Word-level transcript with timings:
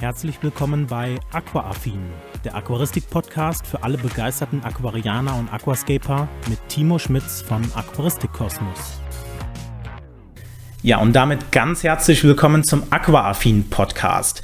Herzlich 0.00 0.42
willkommen 0.42 0.88
bei 0.88 1.20
Aquaaffin, 1.32 2.00
der 2.44 2.56
Aquaristik-Podcast 2.56 3.64
für 3.64 3.84
alle 3.84 3.96
begeisterten 3.96 4.62
Aquarianer 4.64 5.36
und 5.36 5.52
Aquascaper 5.52 6.26
mit 6.48 6.58
Timo 6.68 6.98
Schmitz 6.98 7.40
von 7.40 7.62
Aquaristik 7.76 8.32
Kosmos. 8.32 9.00
Ja, 10.82 10.98
und 10.98 11.14
damit 11.14 11.52
ganz 11.52 11.84
herzlich 11.84 12.24
willkommen 12.24 12.64
zum 12.64 12.82
Aquaaffin 12.90 13.70
Podcast. 13.70 14.42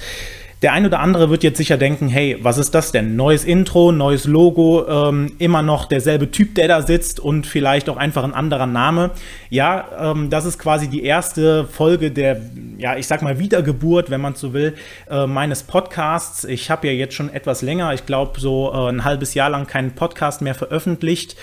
Der 0.63 0.75
ein 0.75 0.85
oder 0.85 1.01
andere 1.01 1.31
wird 1.31 1.43
jetzt 1.43 1.57
sicher 1.57 1.79
denken, 1.79 2.09
hey, 2.09 2.37
was 2.43 2.59
ist 2.59 2.75
das 2.75 2.93
denn? 2.93 3.17
Neues 3.17 3.45
Intro, 3.45 3.93
neues 3.93 4.27
Logo, 4.27 4.87
ähm, 4.87 5.33
immer 5.39 5.63
noch 5.63 5.87
derselbe 5.87 6.31
Typ, 6.31 6.55
der 6.55 6.69
da 6.69 6.83
sitzt 6.83 7.19
und 7.19 7.47
vielleicht 7.47 7.89
auch 7.89 7.97
einfach 7.97 8.25
ein 8.25 8.35
anderer 8.35 8.67
Name. 8.67 9.13
Ja, 9.49 10.11
ähm, 10.13 10.29
das 10.29 10.45
ist 10.45 10.59
quasi 10.59 10.89
die 10.89 11.03
erste 11.03 11.65
Folge 11.65 12.11
der, 12.11 12.43
ja, 12.77 12.97
ich 12.99 13.07
sag 13.07 13.23
mal 13.23 13.39
Wiedergeburt, 13.39 14.11
wenn 14.11 14.21
man 14.21 14.35
so 14.35 14.53
will, 14.53 14.75
äh, 15.09 15.27
meines 15.27 15.63
Podcasts. 15.63 16.45
Ich 16.45 16.71
habe 16.71 16.89
ja 16.89 16.93
jetzt 16.93 17.15
schon 17.15 17.33
etwas 17.33 17.63
länger, 17.63 17.95
ich 17.95 18.05
glaube 18.05 18.39
so 18.39 18.71
äh, 18.75 18.91
ein 18.91 19.05
halbes 19.05 19.33
Jahr 19.33 19.49
lang 19.49 19.67
keinen 19.67 19.95
Podcast 19.95 20.43
mehr 20.43 20.55
veröffentlicht. 20.55 21.37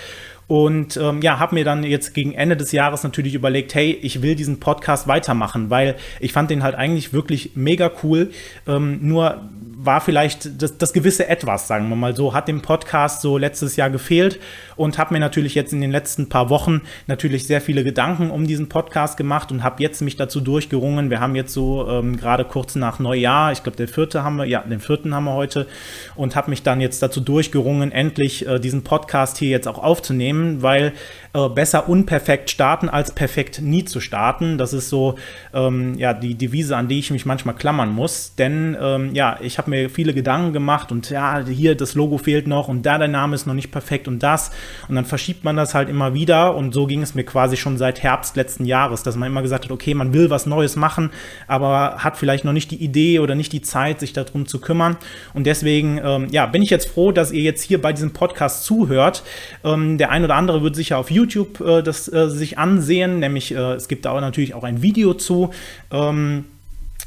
Und 0.48 0.96
ähm, 0.96 1.20
ja, 1.20 1.38
habe 1.38 1.54
mir 1.54 1.64
dann 1.64 1.84
jetzt 1.84 2.14
gegen 2.14 2.32
Ende 2.32 2.56
des 2.56 2.72
Jahres 2.72 3.02
natürlich 3.04 3.34
überlegt, 3.34 3.74
hey, 3.74 3.92
ich 4.00 4.22
will 4.22 4.34
diesen 4.34 4.60
Podcast 4.60 5.06
weitermachen, 5.06 5.68
weil 5.68 5.96
ich 6.20 6.32
fand 6.32 6.50
den 6.50 6.62
halt 6.62 6.74
eigentlich 6.74 7.12
wirklich 7.12 7.52
mega 7.54 7.90
cool. 8.02 8.30
Ähm, 8.66 8.98
nur 9.02 9.42
war 9.80 10.00
vielleicht 10.00 10.60
das, 10.60 10.76
das 10.76 10.92
gewisse 10.92 11.28
Etwas, 11.28 11.68
sagen 11.68 11.88
wir 11.88 11.94
mal 11.94 12.16
so, 12.16 12.34
hat 12.34 12.48
dem 12.48 12.62
Podcast 12.62 13.22
so 13.22 13.38
letztes 13.38 13.76
Jahr 13.76 13.90
gefehlt 13.90 14.40
und 14.74 14.98
habe 14.98 15.14
mir 15.14 15.20
natürlich 15.20 15.54
jetzt 15.54 15.72
in 15.72 15.80
den 15.80 15.92
letzten 15.92 16.28
paar 16.28 16.50
Wochen 16.50 16.82
natürlich 17.06 17.46
sehr 17.46 17.60
viele 17.60 17.84
Gedanken 17.84 18.30
um 18.30 18.46
diesen 18.46 18.68
Podcast 18.68 19.16
gemacht 19.16 19.52
und 19.52 19.62
habe 19.62 19.82
jetzt 19.82 20.02
mich 20.02 20.16
dazu 20.16 20.40
durchgerungen. 20.40 21.10
Wir 21.10 21.20
haben 21.20 21.36
jetzt 21.36 21.54
so 21.54 21.88
ähm, 21.88 22.16
gerade 22.16 22.44
kurz 22.44 22.74
nach 22.74 22.98
Neujahr, 22.98 23.52
ich 23.52 23.62
glaube, 23.62 23.76
der 23.76 23.86
vierte 23.86 24.24
haben 24.24 24.36
wir, 24.36 24.46
ja, 24.46 24.62
den 24.62 24.80
vierten 24.80 25.14
haben 25.14 25.24
wir 25.24 25.34
heute 25.34 25.68
und 26.16 26.34
habe 26.34 26.50
mich 26.50 26.64
dann 26.64 26.80
jetzt 26.80 27.00
dazu 27.00 27.20
durchgerungen, 27.20 27.92
endlich 27.92 28.48
äh, 28.48 28.58
diesen 28.58 28.82
Podcast 28.82 29.38
hier 29.38 29.50
jetzt 29.50 29.68
auch 29.68 29.78
aufzunehmen, 29.78 30.37
weil 30.60 30.92
äh, 31.34 31.48
besser 31.48 31.88
unperfekt 31.88 32.50
starten 32.50 32.88
als 32.88 33.12
perfekt 33.12 33.60
nie 33.60 33.84
zu 33.84 34.00
starten. 34.00 34.58
Das 34.58 34.72
ist 34.72 34.88
so 34.88 35.16
ähm, 35.52 35.94
ja 35.98 36.14
die 36.14 36.34
Devise, 36.34 36.76
an 36.76 36.88
die 36.88 36.98
ich 36.98 37.10
mich 37.10 37.26
manchmal 37.26 37.54
klammern 37.54 37.90
muss, 37.90 38.34
denn 38.34 38.76
ähm, 38.80 39.14
ja, 39.14 39.38
ich 39.40 39.58
habe 39.58 39.70
mir 39.70 39.90
viele 39.90 40.14
Gedanken 40.14 40.52
gemacht 40.52 40.90
und 40.90 41.10
ja, 41.10 41.44
hier 41.46 41.74
das 41.74 41.94
Logo 41.94 42.18
fehlt 42.18 42.46
noch 42.46 42.68
und 42.68 42.86
da 42.86 42.98
der 42.98 43.08
Name 43.08 43.34
ist 43.34 43.46
noch 43.46 43.54
nicht 43.54 43.70
perfekt 43.70 44.08
und 44.08 44.22
das. 44.22 44.50
Und 44.88 44.94
dann 44.94 45.04
verschiebt 45.04 45.44
man 45.44 45.56
das 45.56 45.74
halt 45.74 45.88
immer 45.88 46.14
wieder 46.14 46.54
und 46.56 46.72
so 46.72 46.86
ging 46.86 47.02
es 47.02 47.14
mir 47.14 47.24
quasi 47.24 47.56
schon 47.56 47.76
seit 47.76 48.02
Herbst 48.02 48.36
letzten 48.36 48.64
Jahres, 48.64 49.02
dass 49.02 49.16
man 49.16 49.28
immer 49.28 49.42
gesagt 49.42 49.64
hat, 49.64 49.72
okay, 49.72 49.94
man 49.94 50.12
will 50.12 50.30
was 50.30 50.46
Neues 50.46 50.76
machen, 50.76 51.10
aber 51.46 51.96
hat 51.98 52.16
vielleicht 52.16 52.44
noch 52.44 52.52
nicht 52.52 52.70
die 52.70 52.82
Idee 52.82 53.18
oder 53.18 53.34
nicht 53.34 53.52
die 53.52 53.62
Zeit, 53.62 54.00
sich 54.00 54.12
darum 54.12 54.46
zu 54.46 54.60
kümmern. 54.60 54.96
Und 55.34 55.46
deswegen, 55.46 56.00
ähm, 56.02 56.28
ja, 56.30 56.46
bin 56.46 56.62
ich 56.62 56.70
jetzt 56.70 56.88
froh, 56.88 57.12
dass 57.12 57.32
ihr 57.32 57.42
jetzt 57.42 57.62
hier 57.62 57.80
bei 57.80 57.92
diesem 57.92 58.12
Podcast 58.12 58.64
zuhört. 58.64 59.22
Ähm, 59.64 59.98
der 59.98 60.10
ein 60.10 60.24
oder 60.28 60.36
andere 60.36 60.62
wird 60.62 60.76
sicher 60.76 60.98
auf 60.98 61.10
YouTube 61.10 61.60
äh, 61.60 61.82
das 61.82 62.12
äh, 62.12 62.28
sich 62.28 62.58
ansehen, 62.58 63.18
nämlich 63.18 63.52
äh, 63.52 63.72
es 63.74 63.88
gibt 63.88 64.04
da 64.04 64.20
natürlich 64.20 64.54
auch 64.54 64.64
ein 64.64 64.82
Video 64.82 65.14
zu. 65.14 65.50
Ähm, 65.90 66.44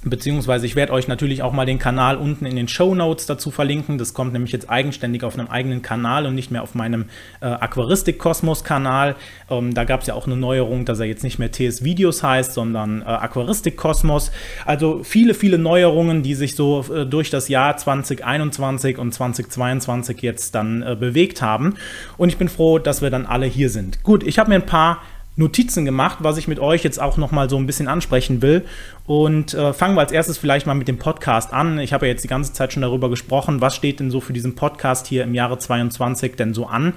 Beziehungsweise 0.03 0.66
ich 0.66 0.75
werde 0.75 0.94
euch 0.94 1.07
natürlich 1.07 1.44
auch 1.44 1.53
mal 1.53 1.67
den 1.67 1.77
Kanal 1.77 2.17
unten 2.17 2.47
in 2.47 2.55
den 2.55 2.67
Show 2.67 2.95
Notes 2.95 3.27
dazu 3.27 3.52
verlinken. 3.52 3.99
Das 3.99 4.16
kommt 4.16 4.33
nämlich 4.33 4.52
jetzt 4.52 4.67
eigenständig 4.67 5.23
auf 5.23 5.38
einem 5.38 5.47
eigenen 5.47 5.83
Kanal 5.83 6.25
und 6.25 6.33
nicht 6.33 6.49
mehr 6.49 6.63
auf 6.63 6.73
meinem 6.73 7.05
äh, 7.39 7.45
Aquaristik-Kosmos-Kanal. 7.45 9.16
Ähm, 9.52 9.75
da 9.75 9.83
gab 9.83 10.02
es 10.02 10.08
ja 10.08 10.16
auch 10.16 10.25
eine 10.25 10.38
Neuerung, 10.38 10.85
dass 10.85 10.99
er 10.99 11.05
jetzt 11.05 11.23
nicht 11.23 11.38
mehr 11.38 11.52
TS 11.52 11.83
Videos 11.83 12.23
heißt, 12.23 12.53
sondern 12.53 13.03
äh, 13.03 13.05
Aquaristik-Kosmos. 13.05 14.31
Also 14.66 15.03
viele, 15.03 15.35
viele 15.35 15.59
Neuerungen, 15.59 16.23
die 16.23 16.33
sich 16.33 16.55
so 16.55 16.83
äh, 16.91 17.05
durch 17.05 17.30
das 17.30 17.47
Jahr 17.47 17.77
2021 17.77 18.97
und 18.97 19.13
2022 19.13 20.23
jetzt 20.23 20.55
dann 20.55 20.81
äh, 20.81 20.95
bewegt 20.95 21.43
haben. 21.43 21.75
Und 22.17 22.30
ich 22.30 22.38
bin 22.38 22.49
froh, 22.49 22.80
dass 22.80 23.03
wir 23.03 23.11
dann 23.11 23.27
alle 23.27 23.45
hier 23.45 23.70
sind. 23.70 24.02
Gut, 24.02 24.23
ich 24.23 24.39
habe 24.39 24.49
mir 24.49 24.55
ein 24.55 24.65
paar 24.65 25.03
Notizen 25.41 25.83
gemacht, 25.83 26.19
was 26.21 26.37
ich 26.37 26.47
mit 26.47 26.59
euch 26.59 26.83
jetzt 26.83 27.02
auch 27.02 27.17
noch 27.17 27.31
mal 27.31 27.49
so 27.49 27.57
ein 27.57 27.65
bisschen 27.65 27.89
ansprechen 27.89 28.41
will. 28.41 28.63
Und 29.05 29.53
äh, 29.53 29.73
fangen 29.73 29.95
wir 29.95 30.02
als 30.02 30.13
erstes 30.13 30.37
vielleicht 30.37 30.67
mal 30.67 30.75
mit 30.75 30.87
dem 30.87 30.97
Podcast 30.97 31.52
an. 31.52 31.79
Ich 31.79 31.91
habe 31.91 32.05
ja 32.05 32.13
jetzt 32.13 32.23
die 32.23 32.29
ganze 32.29 32.53
Zeit 32.53 32.71
schon 32.71 32.81
darüber 32.81 33.09
gesprochen, 33.09 33.59
was 33.59 33.75
steht 33.75 33.99
denn 33.99 34.11
so 34.11 34.21
für 34.21 34.33
diesen 34.33 34.55
Podcast 34.55 35.07
hier 35.07 35.23
im 35.23 35.33
Jahre 35.33 35.57
22 35.57 36.35
denn 36.35 36.53
so 36.53 36.67
an. 36.67 36.93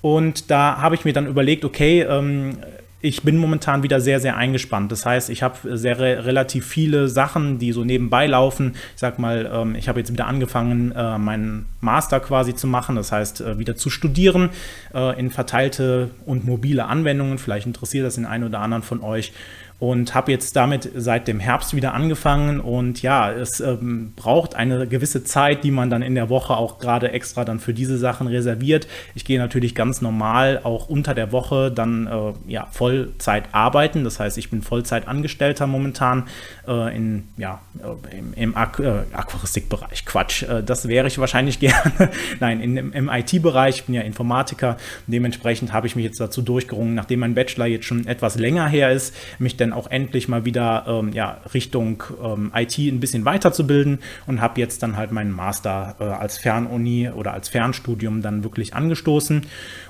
Und 0.00 0.50
da 0.50 0.78
habe 0.78 0.94
ich 0.94 1.04
mir 1.04 1.12
dann 1.12 1.26
überlegt, 1.26 1.64
okay, 1.64 2.02
ähm, 2.02 2.56
ich 3.02 3.22
bin 3.22 3.36
momentan 3.36 3.82
wieder 3.82 4.00
sehr, 4.00 4.20
sehr 4.20 4.36
eingespannt. 4.36 4.92
Das 4.92 5.06
heißt, 5.06 5.30
ich 5.30 5.42
habe 5.42 5.76
sehr 5.76 5.98
relativ 5.98 6.66
viele 6.66 7.08
Sachen, 7.08 7.58
die 7.58 7.72
so 7.72 7.84
nebenbei 7.84 8.26
laufen. 8.26 8.74
Ich 8.94 9.00
sag 9.00 9.18
mal, 9.18 9.50
ähm, 9.52 9.74
ich 9.74 9.88
habe 9.88 10.00
jetzt 10.00 10.12
wieder 10.12 10.26
angefangen, 10.26 10.92
äh, 10.92 11.18
meinen 11.18 11.66
Master 11.80 12.20
quasi 12.20 12.54
zu 12.54 12.66
machen. 12.66 12.96
Das 12.96 13.10
heißt, 13.10 13.40
äh, 13.40 13.58
wieder 13.58 13.76
zu 13.76 13.88
studieren 13.88 14.50
äh, 14.94 15.18
in 15.18 15.30
verteilte 15.30 16.10
und 16.26 16.44
mobile 16.44 16.84
Anwendungen. 16.84 17.38
Vielleicht 17.38 17.66
interessiert 17.66 18.04
das 18.04 18.16
den 18.16 18.26
einen 18.26 18.44
oder 18.44 18.60
anderen 18.60 18.82
von 18.82 19.02
euch 19.02 19.32
und 19.80 20.14
habe 20.14 20.30
jetzt 20.30 20.54
damit 20.54 20.90
seit 20.94 21.26
dem 21.26 21.40
Herbst 21.40 21.74
wieder 21.74 21.94
angefangen 21.94 22.60
und 22.60 23.00
ja, 23.00 23.32
es 23.32 23.60
ähm, 23.60 24.12
braucht 24.14 24.54
eine 24.54 24.86
gewisse 24.86 25.24
Zeit, 25.24 25.64
die 25.64 25.70
man 25.70 25.88
dann 25.88 26.02
in 26.02 26.14
der 26.14 26.28
Woche 26.28 26.54
auch 26.56 26.78
gerade 26.78 27.12
extra 27.12 27.46
dann 27.46 27.58
für 27.58 27.72
diese 27.72 27.96
Sachen 27.96 28.26
reserviert. 28.26 28.86
Ich 29.14 29.24
gehe 29.24 29.38
natürlich 29.38 29.74
ganz 29.74 30.02
normal 30.02 30.60
auch 30.62 30.88
unter 30.88 31.14
der 31.14 31.32
Woche 31.32 31.72
dann 31.72 32.06
äh, 32.06 32.52
ja 32.52 32.68
Vollzeit 32.70 33.44
arbeiten, 33.52 34.04
das 34.04 34.20
heißt, 34.20 34.36
ich 34.36 34.50
bin 34.50 34.60
Vollzeit 34.60 35.08
Angestellter 35.08 35.66
momentan 35.66 36.28
äh, 36.68 36.94
in 36.94 37.28
ja 37.38 37.60
äh, 37.78 38.18
im, 38.18 38.34
im 38.34 38.56
Aqu 38.56 38.82
äh, 38.82 39.02
Aquaristikbereich. 39.12 40.04
Quatsch, 40.04 40.42
äh, 40.42 40.62
das 40.62 40.88
wäre 40.88 41.06
ich 41.06 41.18
wahrscheinlich 41.18 41.58
gerne. 41.60 42.10
Nein, 42.38 42.60
in, 42.60 42.76
im, 42.76 42.92
im 42.92 43.08
IT-Bereich, 43.08 43.76
ich 43.76 43.84
bin 43.84 43.94
ja 43.94 44.02
Informatiker, 44.02 44.76
dementsprechend 45.06 45.72
habe 45.72 45.86
ich 45.86 45.96
mich 45.96 46.04
jetzt 46.04 46.20
dazu 46.20 46.42
durchgerungen, 46.42 46.94
nachdem 46.94 47.20
mein 47.20 47.34
Bachelor 47.34 47.66
jetzt 47.66 47.86
schon 47.86 48.06
etwas 48.06 48.36
länger 48.36 48.68
her 48.68 48.90
ist, 48.92 49.14
mich 49.38 49.56
dann 49.56 49.69
dann 49.70 49.78
auch 49.78 49.90
endlich 49.90 50.28
mal 50.28 50.44
wieder 50.44 50.84
ähm, 50.86 51.12
ja, 51.12 51.38
Richtung 51.54 52.02
ähm, 52.22 52.52
IT 52.54 52.78
ein 52.78 53.00
bisschen 53.00 53.24
weiterzubilden 53.24 54.00
und 54.26 54.40
habe 54.40 54.60
jetzt 54.60 54.82
dann 54.82 54.96
halt 54.96 55.12
meinen 55.12 55.30
Master 55.30 55.96
äh, 56.00 56.04
als 56.04 56.38
Fernuni 56.38 57.10
oder 57.10 57.32
als 57.32 57.48
Fernstudium 57.48 58.22
dann 58.22 58.44
wirklich 58.44 58.74
angestoßen. 58.74 59.42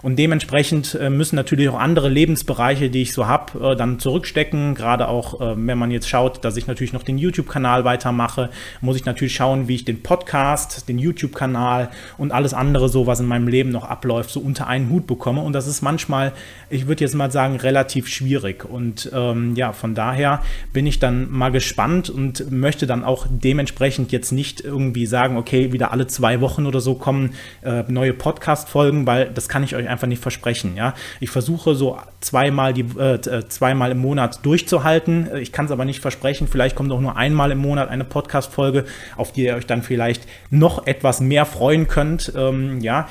Und 0.02 0.18
dementsprechend 0.18 0.94
äh, 0.94 1.10
müssen 1.10 1.36
natürlich 1.36 1.68
auch 1.68 1.78
andere 1.78 2.08
Lebensbereiche, 2.08 2.90
die 2.90 3.02
ich 3.02 3.12
so 3.12 3.26
habe, 3.26 3.72
äh, 3.72 3.76
dann 3.76 3.98
zurückstecken. 3.98 4.74
Gerade 4.74 5.08
auch, 5.08 5.40
äh, 5.40 5.54
wenn 5.56 5.78
man 5.78 5.90
jetzt 5.90 6.08
schaut, 6.08 6.44
dass 6.44 6.56
ich 6.56 6.66
natürlich 6.66 6.92
noch 6.92 7.02
den 7.02 7.18
YouTube-Kanal 7.18 7.84
weitermache, 7.84 8.50
muss 8.80 8.96
ich 8.96 9.04
natürlich 9.04 9.34
schauen, 9.34 9.68
wie 9.68 9.74
ich 9.76 9.84
den 9.84 10.02
Podcast, 10.02 10.88
den 10.88 10.98
YouTube-Kanal 10.98 11.90
und 12.18 12.32
alles 12.32 12.54
andere 12.54 12.88
so, 12.88 13.06
was 13.06 13.20
in 13.20 13.26
meinem 13.26 13.48
Leben 13.48 13.70
noch 13.70 13.84
abläuft, 13.84 14.30
so 14.30 14.40
unter 14.40 14.66
einen 14.66 14.90
Hut 14.90 15.06
bekomme. 15.06 15.40
Und 15.42 15.52
das 15.52 15.66
ist 15.66 15.82
manchmal, 15.82 16.32
ich 16.68 16.86
würde 16.86 17.04
jetzt 17.04 17.14
mal 17.14 17.30
sagen, 17.30 17.56
relativ 17.56 18.08
schwierig. 18.08 18.64
Und 18.64 19.10
ähm, 19.14 19.54
ja, 19.56 19.69
von 19.72 19.94
daher 19.94 20.42
bin 20.72 20.86
ich 20.86 20.98
dann 20.98 21.30
mal 21.30 21.50
gespannt 21.50 22.10
und 22.10 22.50
möchte 22.50 22.86
dann 22.86 23.04
auch 23.04 23.26
dementsprechend 23.28 24.12
jetzt 24.12 24.32
nicht 24.32 24.60
irgendwie 24.60 25.06
sagen, 25.06 25.36
okay, 25.36 25.72
wieder 25.72 25.92
alle 25.92 26.06
zwei 26.06 26.40
Wochen 26.40 26.66
oder 26.66 26.80
so 26.80 26.94
kommen 26.94 27.34
äh, 27.62 27.84
neue 27.88 28.12
Podcast-Folgen, 28.12 29.06
weil 29.06 29.30
das 29.30 29.48
kann 29.48 29.62
ich 29.62 29.76
euch 29.76 29.88
einfach 29.88 30.06
nicht 30.06 30.22
versprechen. 30.22 30.76
Ja, 30.76 30.94
ich 31.20 31.30
versuche 31.30 31.74
so 31.74 31.98
zweimal 32.20 32.72
die 32.74 32.86
äh, 32.98 33.14
äh 33.14 33.48
zweimal 33.48 33.90
im 33.90 33.98
Monat 33.98 34.44
durchzuhalten. 34.44 35.28
Ich 35.36 35.52
kann 35.52 35.66
es 35.66 35.70
aber 35.70 35.84
nicht 35.84 36.00
versprechen. 36.00 36.48
Vielleicht 36.48 36.76
kommt 36.76 36.92
auch 36.92 37.00
nur 37.00 37.16
einmal 37.16 37.50
im 37.50 37.58
Monat 37.58 37.88
eine 37.88 38.04
Podcast-Folge, 38.04 38.84
auf 39.16 39.32
die 39.32 39.44
ihr 39.44 39.54
euch 39.54 39.66
dann 39.66 39.82
vielleicht 39.82 40.26
noch 40.50 40.86
etwas 40.86 41.20
mehr 41.20 41.46
freuen 41.46 41.88
könnt. 41.88 42.32
Ähm, 42.36 42.80
ja 42.80 43.08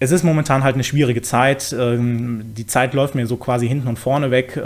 es 0.00 0.12
ist 0.12 0.22
momentan 0.22 0.62
halt 0.62 0.74
eine 0.74 0.84
schwierige 0.84 1.22
Zeit. 1.22 1.74
Ähm, 1.78 2.54
die 2.56 2.66
Zeit 2.66 2.94
läuft 2.94 3.14
mir 3.14 3.26
so 3.26 3.36
quasi 3.36 3.66
hinten 3.66 3.88
und 3.88 3.98
vorne 3.98 4.30
weg. 4.30 4.56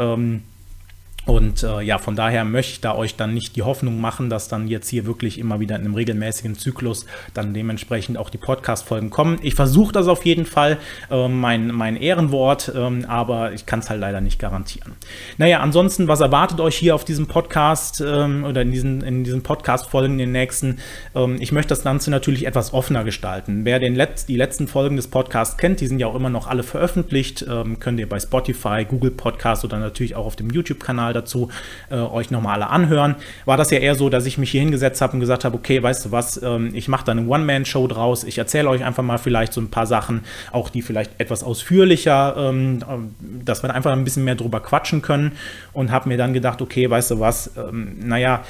Und 1.25 1.63
äh, 1.63 1.83
ja, 1.83 1.99
von 1.99 2.17
daher 2.17 2.45
möchte 2.45 2.73
ich 2.73 2.81
da 2.81 2.97
euch 2.97 3.15
dann 3.15 3.33
nicht 3.33 3.55
die 3.55 3.63
Hoffnung 3.63 4.01
machen, 4.01 4.29
dass 4.29 4.49
dann 4.49 4.67
jetzt 4.67 4.89
hier 4.89 5.07
wirklich 5.07 5.39
immer 5.39 5.61
wieder 5.61 5.77
in 5.77 5.83
einem 5.83 5.95
regelmäßigen 5.95 6.57
Zyklus 6.57 7.07
dann 7.33 7.55
dementsprechend 7.55 8.19
auch 8.19 8.29
die 8.29 8.39
Podcast-Folgen 8.39 9.11
kommen. 9.11 9.39
Ich 9.43 9.55
versuche 9.55 9.93
das 9.93 10.09
auf 10.09 10.25
jeden 10.25 10.47
Fall, 10.47 10.79
äh, 11.11 11.29
mein, 11.29 11.69
mein 11.69 11.97
Ehrenwort, 11.97 12.73
äh, 12.75 13.05
aber 13.07 13.53
ich 13.53 13.67
kann 13.67 13.79
es 13.79 13.89
halt 13.89 14.01
leider 14.01 14.21
nicht 14.21 14.41
garantieren. 14.41 14.95
Naja, 15.39 15.61
ansonsten, 15.61 16.09
was 16.09 16.21
erwartet 16.21 16.61
euch 16.61 16.77
hier 16.77 16.95
auf 16.95 17.05
diesem 17.05 17.29
Podcast 17.29 18.03
ähm, 18.05 18.45
oder 18.45 18.63
in 18.63 18.73
diesen, 18.73 19.03
in 19.03 19.23
diesen 19.23 19.45
Podcast-Folgen, 19.45 20.19
den 20.19 20.33
nächsten? 20.33 20.79
Ähm, 21.15 21.37
ich 21.39 21.53
möchte 21.53 21.69
das 21.69 21.85
Ganze 21.85 22.11
natürlich 22.11 22.47
etwas 22.47 22.75
offener 22.75 23.05
gestalten. 23.05 23.65
Wer 23.65 23.79
den 23.79 23.95
Letz-, 23.95 24.27
die 24.27 24.37
letzten 24.37 24.67
Folgen 24.67 24.97
des 24.97 25.07
Podcasts 25.07 25.57
kennt, 25.57 25.81
die 25.81 25.87
sind 25.87 26.01
ja 26.01 26.09
auch 26.09 26.17
immer 26.17 26.31
noch 26.31 26.49
alle 26.49 26.65
veröffentlicht, 26.65 27.47
ähm, 27.49 27.79
könnt 27.79 28.01
ihr 28.01 28.09
bei 28.09 28.19
Spotify, 28.19 28.85
Google 28.89 29.13
Podcast 29.13 29.65
oder 29.65 29.79
natürlich 29.79 30.17
auch 30.17 30.27
auf 30.27 30.35
dem 30.35 30.51
YouTube-Kanal 30.51 31.12
Material 31.13 31.23
dazu 31.23 31.49
äh, 31.91 31.97
euch 31.97 32.31
nochmal 32.31 32.55
alle 32.55 32.71
anhören, 32.71 33.17
war 33.45 33.57
das 33.57 33.71
ja 33.71 33.79
eher 33.79 33.95
so, 33.95 34.09
dass 34.09 34.27
ich 34.27 34.39
mich 34.39 34.51
hier 34.51 34.61
hingesetzt 34.61 35.01
habe 35.01 35.15
und 35.15 35.21
gesagt 35.21 35.45
habe, 35.45 35.57
okay, 35.57 35.83
weißt 35.83 36.07
du 36.07 36.13
was, 36.13 36.43
ähm, 36.43 36.71
ich 36.75 36.89
mache 36.89 37.05
da 37.05 37.13
eine 37.13 37.27
One-Man-Show 37.27 37.87
draus, 37.87 38.25
ich 38.25 38.39
erzähle 38.39 38.69
euch 38.69 38.85
einfach 38.85 39.03
mal 39.03 39.19
vielleicht 39.19 39.53
so 39.53 39.61
ein 39.61 39.71
paar 39.71 39.87
Sachen, 39.87 40.23
auch 40.51 40.71
die 40.71 40.83
vielleicht 40.83 41.13
etwas 41.19 41.45
ausführlicher, 41.45 42.35
ähm, 42.37 42.81
äh, 42.81 43.45
dass 43.45 43.63
wir 43.63 43.73
einfach 43.73 43.93
ein 43.93 44.05
bisschen 44.05 44.25
mehr 44.25 44.35
drüber 44.35 44.61
quatschen 44.61 45.03
können. 45.03 45.33
Und 45.73 45.91
habe 45.91 46.09
mir 46.09 46.17
dann 46.17 46.33
gedacht, 46.33 46.61
okay, 46.61 46.89
weißt 46.89 47.13
du 47.13 47.21
was, 47.21 47.53
ähm, 47.57 47.97
naja, 48.03 48.43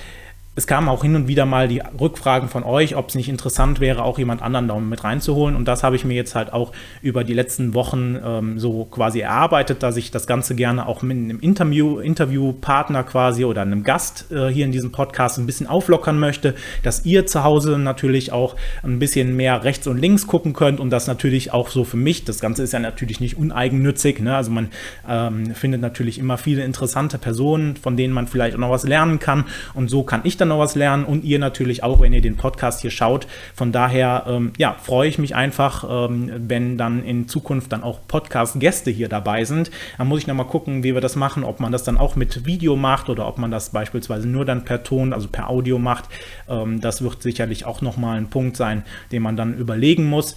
es 0.54 0.66
kamen 0.66 0.90
auch 0.90 1.02
hin 1.02 1.16
und 1.16 1.28
wieder 1.28 1.46
mal 1.46 1.66
die 1.66 1.80
Rückfragen 1.98 2.50
von 2.50 2.62
euch, 2.62 2.94
ob 2.94 3.08
es 3.08 3.14
nicht 3.14 3.30
interessant 3.30 3.80
wäre, 3.80 4.02
auch 4.02 4.18
jemand 4.18 4.42
anderen 4.42 4.68
da 4.68 4.78
mit 4.78 5.02
reinzuholen. 5.02 5.56
Und 5.56 5.66
das 5.66 5.82
habe 5.82 5.96
ich 5.96 6.04
mir 6.04 6.12
jetzt 6.12 6.34
halt 6.34 6.52
auch 6.52 6.72
über 7.00 7.24
die 7.24 7.32
letzten 7.32 7.72
Wochen 7.72 8.18
ähm, 8.22 8.58
so 8.58 8.84
quasi 8.84 9.20
erarbeitet, 9.20 9.82
dass 9.82 9.96
ich 9.96 10.10
das 10.10 10.26
Ganze 10.26 10.54
gerne 10.54 10.86
auch 10.86 11.00
mit 11.00 11.16
einem 11.16 11.40
Interview, 11.40 12.00
Interviewpartner 12.00 13.02
quasi 13.02 13.46
oder 13.46 13.62
einem 13.62 13.82
Gast 13.82 14.30
äh, 14.30 14.48
hier 14.48 14.66
in 14.66 14.72
diesem 14.72 14.92
Podcast 14.92 15.38
ein 15.38 15.46
bisschen 15.46 15.66
auflockern 15.66 16.18
möchte, 16.18 16.54
dass 16.82 17.06
ihr 17.06 17.24
zu 17.24 17.44
Hause 17.44 17.78
natürlich 17.78 18.30
auch 18.30 18.54
ein 18.82 18.98
bisschen 18.98 19.34
mehr 19.34 19.64
rechts 19.64 19.86
und 19.86 19.96
links 19.96 20.26
gucken 20.26 20.52
könnt 20.52 20.80
und 20.80 20.90
das 20.90 21.06
natürlich 21.06 21.54
auch 21.54 21.70
so 21.70 21.84
für 21.84 21.96
mich. 21.96 22.26
Das 22.26 22.40
Ganze 22.40 22.62
ist 22.62 22.74
ja 22.74 22.78
natürlich 22.78 23.20
nicht 23.20 23.38
uneigennützig. 23.38 24.20
Ne? 24.20 24.36
Also 24.36 24.50
man 24.50 24.68
ähm, 25.08 25.54
findet 25.54 25.80
natürlich 25.80 26.18
immer 26.18 26.36
viele 26.36 26.62
interessante 26.62 27.16
Personen, 27.16 27.76
von 27.76 27.96
denen 27.96 28.12
man 28.12 28.26
vielleicht 28.26 28.54
auch 28.54 28.60
noch 28.60 28.70
was 28.70 28.84
lernen 28.84 29.18
kann. 29.18 29.46
Und 29.72 29.88
so 29.88 30.02
kann 30.02 30.20
ich 30.24 30.36
dann 30.42 30.48
noch 30.48 30.58
was 30.58 30.74
lernen 30.74 31.04
und 31.04 31.24
ihr 31.24 31.38
natürlich 31.38 31.82
auch, 31.82 32.00
wenn 32.00 32.12
ihr 32.12 32.20
den 32.20 32.36
Podcast 32.36 32.80
hier 32.82 32.90
schaut. 32.90 33.26
Von 33.54 33.72
daher, 33.72 34.24
ähm, 34.28 34.52
ja, 34.58 34.76
freue 34.82 35.08
ich 35.08 35.18
mich 35.18 35.34
einfach, 35.34 36.08
ähm, 36.08 36.30
wenn 36.36 36.76
dann 36.76 37.04
in 37.04 37.28
Zukunft 37.28 37.72
dann 37.72 37.82
auch 37.82 38.00
Podcast-Gäste 38.06 38.90
hier 38.90 39.08
dabei 39.08 39.44
sind. 39.44 39.70
Dann 39.98 40.08
muss 40.08 40.20
ich 40.20 40.26
nochmal 40.26 40.46
gucken, 40.46 40.82
wie 40.82 40.94
wir 40.94 41.00
das 41.00 41.16
machen, 41.16 41.44
ob 41.44 41.60
man 41.60 41.72
das 41.72 41.84
dann 41.84 41.96
auch 41.96 42.16
mit 42.16 42.44
Video 42.44 42.76
macht 42.76 43.08
oder 43.08 43.26
ob 43.26 43.38
man 43.38 43.50
das 43.50 43.70
beispielsweise 43.70 44.28
nur 44.28 44.44
dann 44.44 44.64
per 44.64 44.82
Ton, 44.82 45.12
also 45.12 45.28
per 45.28 45.48
Audio 45.48 45.78
macht. 45.78 46.04
Ähm, 46.48 46.80
das 46.80 47.02
wird 47.02 47.22
sicherlich 47.22 47.64
auch 47.64 47.80
nochmal 47.80 48.18
ein 48.18 48.28
Punkt 48.28 48.56
sein, 48.56 48.84
den 49.12 49.22
man 49.22 49.36
dann 49.36 49.54
überlegen 49.54 50.06
muss. 50.06 50.36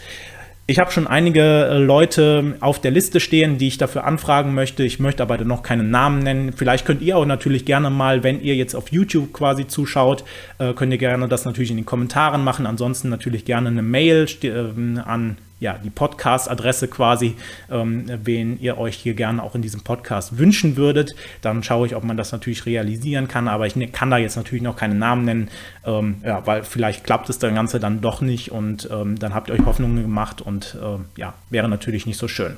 Ich 0.67 0.79
habe 0.79 0.91
schon 0.91 1.06
einige 1.06 1.77
Leute 1.77 2.56
auf 2.59 2.81
der 2.81 2.89
Liste 2.89 3.19
stehen, 3.19 3.59
die 3.59 3.67
ich 3.67 3.77
dafür 3.77 4.03
anfragen 4.03 4.56
möchte. 4.56 4.83
Ich 4.83 5.00
möchte 5.00 5.21
aber 5.21 5.38
noch 5.44 5.62
keinen 5.62 5.91
Namen 5.91 6.19
nennen. 6.19 6.53
Vielleicht 6.53 6.88
könnt 6.88 7.03
ihr 7.03 7.17
auch 7.17 7.25
natürlich 7.25 7.65
gerne 7.65 7.91
mal, 7.91 8.23
wenn 8.23 8.41
ihr 8.41 8.56
jetzt 8.56 8.73
auf 8.73 8.91
YouTube 8.91 9.31
quasi 9.31 9.67
zuschaut, 9.67 10.23
äh, 10.57 10.73
könnt 10.73 10.91
ihr 10.91 10.97
gerne 10.97 11.27
das 11.27 11.45
natürlich 11.45 11.69
in 11.69 11.77
den 11.77 11.85
Kommentaren 11.85 12.44
machen. 12.44 12.65
Ansonsten 12.65 13.09
natürlich 13.09 13.45
gerne 13.45 13.69
eine 13.69 13.83
Mail 13.83 14.25
äh, 14.41 15.00
an 15.01 15.38
ja, 15.65 15.79
die 15.83 15.89
Podcast-Adresse 15.89 16.88
quasi, 16.88 17.35
ähm, 17.71 18.06
wen 18.23 18.59
ihr 18.62 18.77
euch 18.77 18.95
hier 18.95 19.15
gerne 19.15 19.41
auch 19.41 19.56
in 19.56 19.63
diesem 19.63 19.81
Podcast 19.81 20.38
wünschen 20.38 20.77
würdet. 20.77 21.15
Dann 21.41 21.63
schaue 21.63 21.88
ich, 21.88 21.95
ob 21.95 22.03
man 22.03 22.17
das 22.17 22.31
natürlich 22.31 22.67
realisieren 22.67 23.27
kann, 23.27 23.47
aber 23.47 23.65
ich 23.65 23.75
ne, 23.75 23.88
kann 23.88 24.12
da 24.12 24.17
jetzt 24.17 24.35
natürlich 24.35 24.62
noch 24.62 24.75
keinen 24.75 25.00
Namen 25.00 25.25
nennen, 25.25 25.50
ähm, 25.83 26.17
ja, 26.23 26.45
weil 26.45 26.63
vielleicht 26.63 27.03
klappt 27.03 27.29
es 27.29 27.39
das 27.39 27.53
Ganze 27.56 27.79
dann 27.79 28.00
doch 28.00 28.21
nicht 28.21 28.51
und 28.51 28.88
ähm, 28.91 29.17
dann 29.17 29.33
habt 29.33 29.50
ihr 29.50 29.56
euch 29.56 29.65
Hoffnungen 29.65 30.03
gemacht 30.03 30.39
und 30.39 30.77
äh, 30.79 31.19
ja, 31.19 31.33
wäre 31.50 31.67
natürlich 31.67 32.06
nicht 32.06 32.17
so 32.17 32.27
schön. 32.27 32.56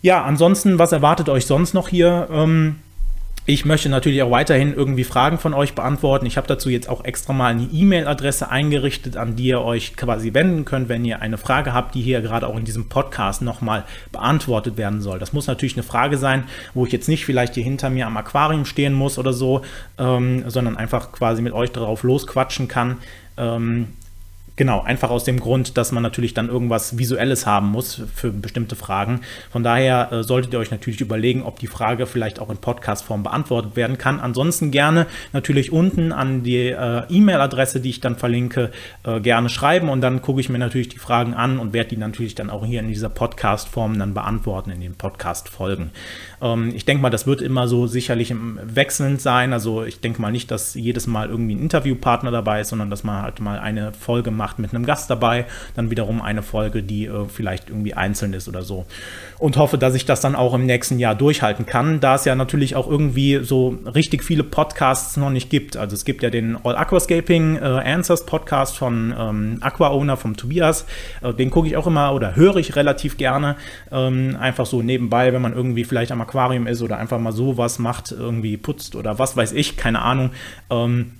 Ja, 0.00 0.22
ansonsten, 0.22 0.78
was 0.78 0.92
erwartet 0.92 1.28
euch 1.28 1.46
sonst 1.46 1.74
noch 1.74 1.88
hier? 1.88 2.28
Ähm, 2.30 2.76
ich 3.44 3.64
möchte 3.64 3.88
natürlich 3.88 4.22
auch 4.22 4.30
weiterhin 4.30 4.72
irgendwie 4.72 5.02
Fragen 5.02 5.36
von 5.36 5.52
euch 5.52 5.74
beantworten. 5.74 6.26
Ich 6.26 6.36
habe 6.36 6.46
dazu 6.46 6.70
jetzt 6.70 6.88
auch 6.88 7.04
extra 7.04 7.32
mal 7.32 7.48
eine 7.48 7.64
E-Mail-Adresse 7.64 8.48
eingerichtet, 8.48 9.16
an 9.16 9.34
die 9.34 9.46
ihr 9.46 9.60
euch 9.60 9.96
quasi 9.96 10.32
wenden 10.32 10.64
könnt, 10.64 10.88
wenn 10.88 11.04
ihr 11.04 11.20
eine 11.20 11.38
Frage 11.38 11.74
habt, 11.74 11.96
die 11.96 12.02
hier 12.02 12.20
gerade 12.20 12.46
auch 12.46 12.56
in 12.56 12.64
diesem 12.64 12.88
Podcast 12.88 13.42
nochmal 13.42 13.84
beantwortet 14.12 14.76
werden 14.76 15.00
soll. 15.00 15.18
Das 15.18 15.32
muss 15.32 15.48
natürlich 15.48 15.74
eine 15.74 15.82
Frage 15.82 16.18
sein, 16.18 16.44
wo 16.72 16.86
ich 16.86 16.92
jetzt 16.92 17.08
nicht 17.08 17.24
vielleicht 17.24 17.54
hier 17.54 17.64
hinter 17.64 17.90
mir 17.90 18.06
am 18.06 18.16
Aquarium 18.16 18.64
stehen 18.64 18.92
muss 18.92 19.18
oder 19.18 19.32
so, 19.32 19.62
ähm, 19.98 20.44
sondern 20.48 20.76
einfach 20.76 21.10
quasi 21.10 21.42
mit 21.42 21.52
euch 21.52 21.72
darauf 21.72 22.04
losquatschen 22.04 22.68
kann. 22.68 22.98
Ähm, 23.36 23.88
Genau, 24.56 24.82
einfach 24.82 25.08
aus 25.08 25.24
dem 25.24 25.40
Grund, 25.40 25.78
dass 25.78 25.92
man 25.92 26.02
natürlich 26.02 26.34
dann 26.34 26.48
irgendwas 26.48 26.98
Visuelles 26.98 27.46
haben 27.46 27.68
muss 27.68 28.02
für 28.14 28.30
bestimmte 28.30 28.76
Fragen. 28.76 29.22
Von 29.50 29.62
daher 29.62 30.12
äh, 30.12 30.22
solltet 30.22 30.52
ihr 30.52 30.58
euch 30.58 30.70
natürlich 30.70 31.00
überlegen, 31.00 31.42
ob 31.42 31.58
die 31.58 31.66
Frage 31.66 32.06
vielleicht 32.06 32.38
auch 32.38 32.50
in 32.50 32.58
Podcast-Form 32.58 33.22
beantwortet 33.22 33.76
werden 33.76 33.96
kann. 33.96 34.20
Ansonsten 34.20 34.70
gerne 34.70 35.06
natürlich 35.32 35.72
unten 35.72 36.12
an 36.12 36.42
die 36.42 36.68
äh, 36.68 37.02
E-Mail-Adresse, 37.08 37.80
die 37.80 37.88
ich 37.88 38.00
dann 38.00 38.16
verlinke, 38.16 38.72
äh, 39.04 39.20
gerne 39.20 39.48
schreiben 39.48 39.88
und 39.88 40.02
dann 40.02 40.20
gucke 40.20 40.40
ich 40.40 40.50
mir 40.50 40.58
natürlich 40.58 40.90
die 40.90 40.98
Fragen 40.98 41.32
an 41.32 41.58
und 41.58 41.72
werde 41.72 41.88
die 41.88 41.96
natürlich 41.96 42.34
dann 42.34 42.50
auch 42.50 42.66
hier 42.66 42.80
in 42.80 42.88
dieser 42.88 43.08
Podcast-Form 43.08 43.98
dann 43.98 44.12
beantworten, 44.12 44.70
in 44.70 44.82
den 44.82 44.96
Podcast-Folgen. 44.96 45.92
Ähm, 46.42 46.72
ich 46.74 46.84
denke 46.84 47.00
mal, 47.00 47.10
das 47.10 47.26
wird 47.26 47.40
immer 47.40 47.68
so 47.68 47.86
sicherlich 47.86 48.34
wechselnd 48.34 49.22
sein. 49.22 49.54
Also 49.54 49.82
ich 49.84 50.00
denke 50.00 50.20
mal 50.20 50.30
nicht, 50.30 50.50
dass 50.50 50.74
jedes 50.74 51.06
Mal 51.06 51.30
irgendwie 51.30 51.54
ein 51.54 51.60
Interviewpartner 51.60 52.30
dabei 52.30 52.60
ist, 52.60 52.68
sondern 52.68 52.90
dass 52.90 53.02
man 53.02 53.22
halt 53.22 53.40
mal 53.40 53.58
eine 53.58 53.94
Folge 53.94 54.30
macht 54.30 54.41
macht 54.42 54.58
mit 54.58 54.74
einem 54.74 54.84
Gast 54.84 55.08
dabei, 55.08 55.46
dann 55.76 55.90
wiederum 55.90 56.20
eine 56.20 56.42
Folge, 56.42 56.82
die 56.82 57.06
äh, 57.06 57.26
vielleicht 57.28 57.70
irgendwie 57.70 57.94
einzeln 57.94 58.32
ist 58.32 58.48
oder 58.48 58.62
so. 58.62 58.86
Und 59.38 59.56
hoffe, 59.56 59.78
dass 59.78 59.94
ich 59.94 60.04
das 60.04 60.20
dann 60.20 60.34
auch 60.34 60.52
im 60.52 60.66
nächsten 60.66 60.98
Jahr 60.98 61.14
durchhalten 61.14 61.64
kann, 61.64 62.00
da 62.00 62.16
es 62.16 62.24
ja 62.24 62.34
natürlich 62.34 62.74
auch 62.74 62.88
irgendwie 62.90 63.44
so 63.44 63.78
richtig 63.94 64.24
viele 64.24 64.42
Podcasts 64.42 65.16
noch 65.16 65.30
nicht 65.30 65.48
gibt. 65.48 65.76
Also 65.76 65.94
es 65.94 66.04
gibt 66.04 66.24
ja 66.24 66.30
den 66.30 66.58
All 66.64 66.74
Aquascaping 66.74 67.54
äh, 67.56 67.60
Answers 67.60 68.26
Podcast 68.26 68.76
von 68.76 69.14
ähm, 69.16 69.58
Aqua 69.60 69.90
Owner, 69.90 70.16
vom 70.16 70.36
Tobias. 70.36 70.86
Äh, 71.22 71.32
den 71.34 71.50
gucke 71.50 71.68
ich 71.68 71.76
auch 71.76 71.86
immer 71.86 72.12
oder 72.12 72.34
höre 72.34 72.56
ich 72.56 72.74
relativ 72.74 73.18
gerne. 73.18 73.54
Ähm, 73.92 74.36
einfach 74.40 74.66
so 74.66 74.82
nebenbei, 74.82 75.32
wenn 75.32 75.42
man 75.42 75.52
irgendwie 75.52 75.84
vielleicht 75.84 76.10
am 76.10 76.20
Aquarium 76.20 76.66
ist 76.66 76.82
oder 76.82 76.98
einfach 76.98 77.20
mal 77.20 77.32
sowas 77.32 77.78
macht, 77.78 78.10
irgendwie 78.10 78.56
putzt 78.56 78.96
oder 78.96 79.20
was 79.20 79.36
weiß 79.36 79.52
ich, 79.52 79.76
keine 79.76 80.02
Ahnung. 80.02 80.30
Ähm, 80.68 81.12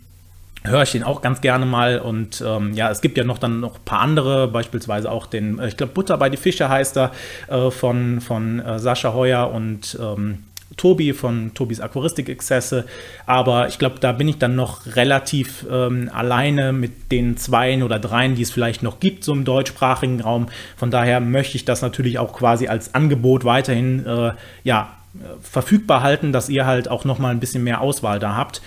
höre 0.65 0.83
ich 0.83 0.93
den 0.93 1.03
auch 1.03 1.23
ganz 1.23 1.41
gerne 1.41 1.67
mal. 1.67 1.99
Und 1.99 2.43
ähm, 2.47 2.75
ja, 2.75 2.91
es 2.91 3.01
gibt 3.01 3.19
ja 3.19 3.25
noch 3.25 3.39
dann 3.39 3.61
noch 3.61 3.77
ein 3.77 3.85
paar 3.85 4.01
andere, 4.01 4.49
beispielsweise 4.49 5.11
auch 5.11 5.27
den, 5.27 5.59
äh, 5.59 5.69
ich 5.69 5.77
glaube, 5.77 5.93
Butter 5.93 6.17
bei 6.19 6.31
die 6.31 6.37
Fische 6.37 6.69
heißt 6.69 6.97
er, 6.97 7.13
äh, 7.49 7.71
von, 7.71 8.21
von 8.21 8.61
äh, 8.61 8.79
Sascha 8.79 9.13
Heuer 9.13 9.51
und 9.51 9.99
ähm, 10.01 10.45
Tobi 10.77 11.13
von 11.13 11.53
Tobis 11.55 11.81
Aquaristik-Exzesse. 11.81 12.85
Aber 13.27 13.69
ich 13.69 13.79
glaube, 13.79 13.97
da 14.01 14.13
bin 14.13 14.29
ich 14.29 14.39
dann 14.39 14.55
noch 14.55 14.97
relativ 14.97 15.67
ähm, 15.71 16.11
alleine 16.13 16.73
mit 16.73 17.13
den 17.13 17.37
zweien 17.37 17.83
oder 17.83 17.99
dreien, 17.99 18.35
die 18.35 18.43
es 18.43 18.51
vielleicht 18.51 18.83
noch 18.83 19.01
gibt, 19.01 19.25
so 19.25 19.33
im 19.33 19.45
deutschsprachigen 19.45 20.21
Raum. 20.21 20.49
Von 20.77 20.91
daher 20.91 21.21
möchte 21.21 21.57
ich 21.57 21.65
das 21.65 21.83
natürlich 21.83 22.19
auch 22.19 22.33
quasi 22.33 22.69
als 22.69 22.95
Angebot 22.95 23.45
weiterhin 23.45 24.07
äh, 24.07 24.33
ja, 24.65 24.95
verfügbar 25.43 26.03
halten, 26.03 26.33
dass 26.33 26.49
ihr 26.49 26.67
halt 26.67 26.89
auch 26.89 27.05
noch 27.05 27.19
mal 27.19 27.31
ein 27.31 27.41
bisschen 27.41 27.65
mehr 27.65 27.81
Auswahl 27.81 28.19
da 28.19 28.35
habt. 28.35 28.63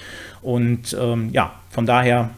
Und 0.45 0.95
ähm, 1.01 1.30
ja, 1.31 1.53
von 1.71 1.88
daher 1.88 2.30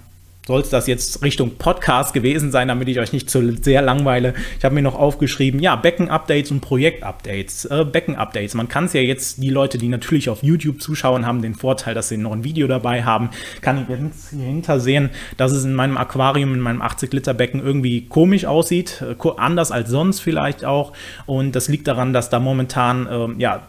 soll 0.48 0.62
es 0.62 0.70
das 0.70 0.88
jetzt 0.88 1.22
Richtung 1.24 1.58
Podcast 1.58 2.14
gewesen 2.14 2.52
sein, 2.52 2.70
damit 2.70 2.88
ich 2.88 3.00
euch 3.00 3.12
nicht 3.12 3.30
zu 3.30 3.54
sehr 3.62 3.82
langweile. 3.82 4.34
Ich 4.58 4.64
habe 4.64 4.74
mir 4.74 4.82
noch 4.82 4.96
aufgeschrieben, 4.96 5.60
ja, 5.60 5.76
Becken-Updates 5.76 6.52
und 6.52 6.62
Projekt-Updates. 6.62 7.66
Äh, 7.66 7.84
Becken-Updates. 7.84 8.56
Man 8.56 8.70
kann 8.70 8.86
es 8.86 8.94
ja 8.94 9.02
jetzt, 9.02 9.44
die 9.44 9.50
Leute, 9.50 9.78
die 9.78 9.90
natürlich 9.90 10.30
auf 10.30 10.42
YouTube 10.44 10.82
zuschauen, 10.82 11.26
haben 11.26 11.42
den 11.42 11.54
Vorteil, 11.54 11.94
dass 11.94 12.08
sie 12.08 12.16
noch 12.16 12.32
ein 12.32 12.46
Video 12.46 12.66
dabei 12.68 13.04
haben. 13.04 13.30
Kann 13.60 13.82
ich 13.82 13.90
jetzt 13.90 14.30
hier 14.30 14.46
hinter 14.46 14.80
sehen, 14.80 15.10
dass 15.36 15.52
es 15.52 15.66
in 15.66 15.74
meinem 15.74 15.98
Aquarium, 15.98 16.54
in 16.54 16.62
meinem 16.62 16.82
80-Liter-Becken 16.82 17.60
irgendwie 17.60 18.08
komisch 18.08 18.46
aussieht. 18.46 19.04
Äh, 19.04 19.16
anders 19.36 19.74
als 19.74 19.90
sonst 19.90 20.22
vielleicht 20.22 20.64
auch. 20.64 20.94
Und 21.26 21.58
das 21.58 21.68
liegt 21.68 21.90
daran, 21.90 22.14
dass 22.14 22.30
da 22.30 22.40
momentan, 22.40 23.08
äh, 23.08 23.42
ja, 23.42 23.68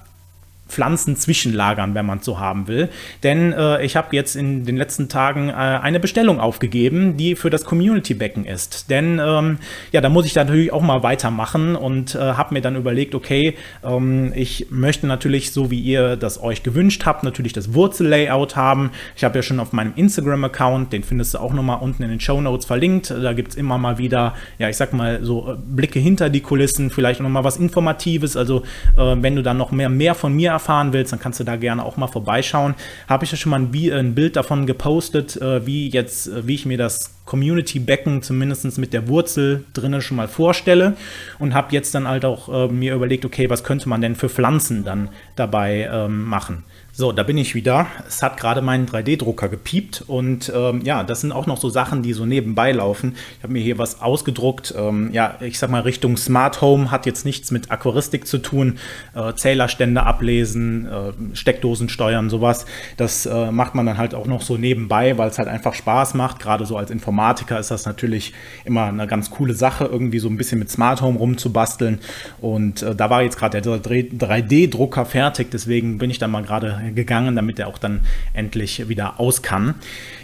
Pflanzen 0.69 1.17
zwischenlagern, 1.17 1.95
wenn 1.95 2.07
man 2.07 2.21
so 2.21 2.39
haben 2.39 2.69
will. 2.69 2.89
Denn 3.23 3.53
äh, 3.53 3.85
ich 3.85 3.97
habe 3.97 4.15
jetzt 4.15 4.37
in 4.37 4.65
den 4.65 4.77
letzten 4.77 5.09
Tagen 5.09 5.49
äh, 5.49 5.53
eine 5.53 5.99
Bestellung 5.99 6.41
aufgegeben, 6.41 7.17
die 7.17 7.35
für 7.35 7.51
das 7.51 7.65
Community-Becken 7.65 8.45
ist. 8.45 8.91
Denn 8.91 9.21
ähm, 9.23 9.59
ja, 9.93 10.01
da 10.01 10.09
muss 10.09 10.27
ich 10.27 10.35
natürlich 10.35 10.73
auch 10.73 10.83
mal 10.83 11.03
weitermachen 11.03 11.75
und 11.75 12.15
äh, 12.15 12.19
habe 12.19 12.55
mir 12.55 12.61
dann 12.61 12.77
überlegt, 12.77 13.15
okay, 13.15 13.57
ähm, 13.83 14.33
ich 14.35 14.67
möchte 14.71 15.07
natürlich, 15.07 15.53
so 15.53 15.71
wie 15.71 15.81
ihr 15.81 16.17
das 16.17 16.43
euch 16.43 16.63
gewünscht 16.63 17.07
habt, 17.07 17.25
natürlich 17.25 17.53
das 17.53 17.73
Wurzellayout 17.73 18.57
haben. 18.57 18.91
Ich 19.17 19.25
habe 19.25 19.39
ja 19.39 19.43
schon 19.43 19.61
auf 19.61 19.73
meinem 19.73 19.95
Instagram-Account, 19.97 20.93
den 20.93 21.03
findest 21.03 21.35
du 21.35 21.39
auch 21.39 21.53
nochmal 21.53 21.79
unten 21.81 22.03
in 22.03 22.11
den 22.11 22.21
Show 22.21 22.41
Notes 22.41 22.67
verlinkt. 22.67 23.11
Da 23.11 23.33
gibt 23.33 23.53
es 23.53 23.57
immer 23.57 23.79
mal 23.79 23.99
wieder, 23.99 24.35
ja, 24.59 24.69
ich 24.69 24.77
sag 24.77 24.93
mal 24.93 25.21
so 25.23 25.53
äh, 25.53 25.57
Blicke 25.57 25.99
hinter 25.99 26.29
die 26.29 26.41
Kulissen, 26.41 26.91
vielleicht 26.91 27.21
nochmal 27.21 27.45
was 27.45 27.57
Informatives. 27.57 28.37
Also 28.37 28.63
äh, 28.97 29.17
wenn 29.17 29.35
du 29.35 29.43
dann 29.43 29.57
noch 29.57 29.71
mehr, 29.71 29.89
mehr 29.89 30.15
von 30.15 30.35
mir 30.35 30.58
erfahren 30.59 30.93
willst, 30.93 31.13
dann 31.13 31.21
kannst 31.21 31.41
du 31.41 31.45
da 31.45 31.57
gerne 31.57 31.85
auch 31.85 31.97
mal 31.97 32.09
vorbeischauen. 32.09 32.75
Habe 33.09 33.25
ich 33.25 33.31
ja 33.31 33.37
schon 33.37 33.51
mal 33.51 33.61
ein, 33.61 33.93
ein 33.93 34.15
Bild 34.15 34.37
davon 34.37 34.67
gepostet, 34.67 35.37
äh, 35.37 35.65
wie 35.67 35.89
jetzt, 35.89 36.29
äh, 36.29 36.47
wie 36.47 36.55
ich 36.55 36.67
mir 36.67 36.79
das 36.79 37.15
Community-Becken 37.25 38.23
zumindest 38.23 38.79
mit 38.79 38.93
der 38.93 39.07
Wurzel 39.07 39.65
drinnen 39.75 40.01
schon 40.01 40.17
mal 40.17 40.29
vorstelle 40.29 40.97
und 41.39 41.55
habe 41.55 41.73
jetzt 41.73 41.95
dann 41.95 42.09
halt 42.09 42.25
auch 42.25 42.49
äh, 42.49 42.73
mir 42.73 42.95
überlegt, 42.95 43.25
okay, 43.25 43.51
was 43.51 43.65
könnte 43.65 43.89
man 43.89 44.01
denn 44.01 44.15
für 44.15 44.29
Pflanzen 44.29 44.85
dann 44.85 45.11
dabei 45.37 45.89
ähm, 45.93 46.25
machen. 46.25 46.65
So, 46.99 47.13
da 47.13 47.23
bin 47.23 47.39
ich 47.39 47.55
wieder. 47.55 47.87
Es 48.09 48.25
hat 48.25 48.41
gerade 48.41 48.61
meinen 48.61 48.89
3D-Drucker 48.89 49.49
gepiept 49.49 50.03
und 50.09 50.53
ähm, 50.53 50.81
ja, 50.83 51.05
das 51.05 51.21
sind 51.21 51.31
auch 51.31 51.47
noch 51.47 51.57
so 51.57 51.69
Sachen, 51.69 52.03
die 52.03 52.13
so 52.13 52.27
nebenbei 52.27 52.73
laufen. 52.73 53.15
Ich 53.37 53.45
habe 53.45 53.53
mir 53.53 53.63
hier 53.63 53.79
was 53.79 54.03
ausgedruckt. 54.03 54.75
Ähm, 54.77 55.11
ja, 55.13 55.37
ich 55.39 55.61
sag 55.61 55.71
mal 55.71 55.83
Richtung 55.83 56.17
Smart 56.17 56.61
Home 56.61 56.91
hat 56.91 57.07
jetzt 57.07 57.25
nichts 57.25 57.53
mit 57.53 57.71
Aquaristik 57.71 58.27
zu 58.27 58.39
tun. 58.39 58.81
Äh, 59.15 59.33
Zählerstände 59.35 60.03
ablesen, 60.03 60.87
äh, 60.87 61.37
Steckdosen 61.37 61.89
steuern, 61.89 62.31
sowas. 62.31 62.67
Das 62.97 63.27
äh, 63.27 63.53
macht 63.53 63.77
man 63.77 63.87
dann 63.87 63.97
halt 63.97 64.17
auch 64.17 64.27
noch 64.27 64.43
so 64.43 64.57
nebenbei, 64.57 65.17
weil 65.19 65.31
es 65.31 65.39
halt 65.39 65.47
einfach 65.47 65.75
Spaß 65.75 66.15
macht, 66.15 66.41
gerade 66.41 66.67
so 66.67 66.77
als 66.77 66.91
Informatiker 66.91 67.61
ist 67.61 67.71
das 67.71 67.87
natürlich 67.87 68.33
immer 68.65 68.87
eine 68.87 69.07
ganz 69.07 69.31
coole 69.31 69.55
Sache, 69.55 69.85
irgendwie 69.85 70.19
so 70.19 70.29
ein 70.29 70.37
bisschen 70.37 70.59
mit 70.59 70.69
Smart 70.69 71.01
Home 71.01 71.17
rumzubasteln. 71.17 72.01
Und 72.41 72.83
äh, 72.83 72.97
da 72.97 73.09
war 73.09 73.23
jetzt 73.23 73.39
gerade 73.39 73.63
der 73.63 73.81
3D-Drucker 73.81 75.07
fertig, 75.07 75.53
deswegen 75.53 75.99
bin 75.99 76.11
ich 76.11 76.19
dann 76.19 76.33
mal 76.33 76.43
gerade 76.43 76.88
gegangen, 76.95 77.37
damit 77.37 77.59
er 77.59 77.69
auch 77.69 77.79
dann 77.79 78.01
endlich 78.35 78.89
wieder 78.89 79.21
aus 79.21 79.43
kann. 79.43 79.75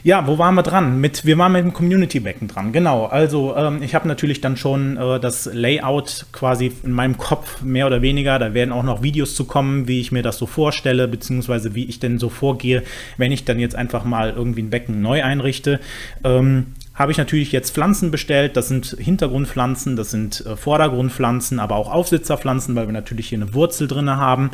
Ja, 0.03 0.27
wo 0.27 0.39
waren 0.39 0.55
wir 0.55 0.63
dran? 0.63 1.01
Mit, 1.01 1.25
wir 1.25 1.39
waren 1.39 1.53
mit 1.53 1.65
dem 1.65 1.73
Community-Becken 1.73 2.49
dran, 2.49 2.73
genau. 2.73 3.07
Also 3.07 3.57
ähm, 3.57 3.83
ich 3.83 3.95
habe 3.95 4.07
natürlich 4.07 4.41
dann 4.41 4.57
schon 4.57 4.97
äh, 4.97 5.19
das 5.19 5.47
Layout 5.53 6.27
quasi 6.33 6.73
in 6.83 6.93
meinem 6.93 7.17
Kopf 7.17 7.63
mehr 7.63 7.87
oder 7.87 8.03
weniger. 8.03 8.39
Da 8.39 8.55
werden 8.55 8.73
auch 8.73 8.83
noch 8.83 9.03
Videos 9.03 9.35
zu 9.35 9.45
kommen, 9.45 9.89
wie 9.89 10.01
ich 10.01 10.13
mir 10.13 10.23
das 10.23 10.39
so 10.39 10.47
vorstelle, 10.47 11.09
beziehungsweise 11.09 11.75
wie 11.75 11.85
ich 11.85 12.01
denn 12.01 12.19
so 12.19 12.29
vorgehe, 12.29 12.83
wenn 13.17 13.33
ich 13.33 13.45
dann 13.45 13.59
jetzt 13.59 13.77
einfach 13.77 14.05
mal 14.05 14.31
irgendwie 14.31 14.63
ein 14.63 14.71
Becken 14.71 15.01
neu 15.01 15.23
einrichte. 15.23 15.81
Ähm, 16.23 16.67
habe 16.95 17.11
ich 17.11 17.19
natürlich 17.19 17.51
jetzt 17.51 17.75
Pflanzen 17.75 18.13
bestellt. 18.13 18.57
Das 18.57 18.69
sind 18.69 18.97
Hintergrundpflanzen, 18.99 19.97
das 19.97 20.13
sind 20.13 20.47
äh, 20.47 20.57
Vordergrundpflanzen, 20.57 21.59
aber 21.59 21.75
auch 21.75 21.91
Aufsitzerpflanzen, 21.91 22.77
weil 22.77 22.87
wir 22.87 22.93
natürlich 22.93 23.29
hier 23.29 23.39
eine 23.39 23.53
Wurzel 23.53 23.89
drin 23.89 24.09
haben. 24.11 24.51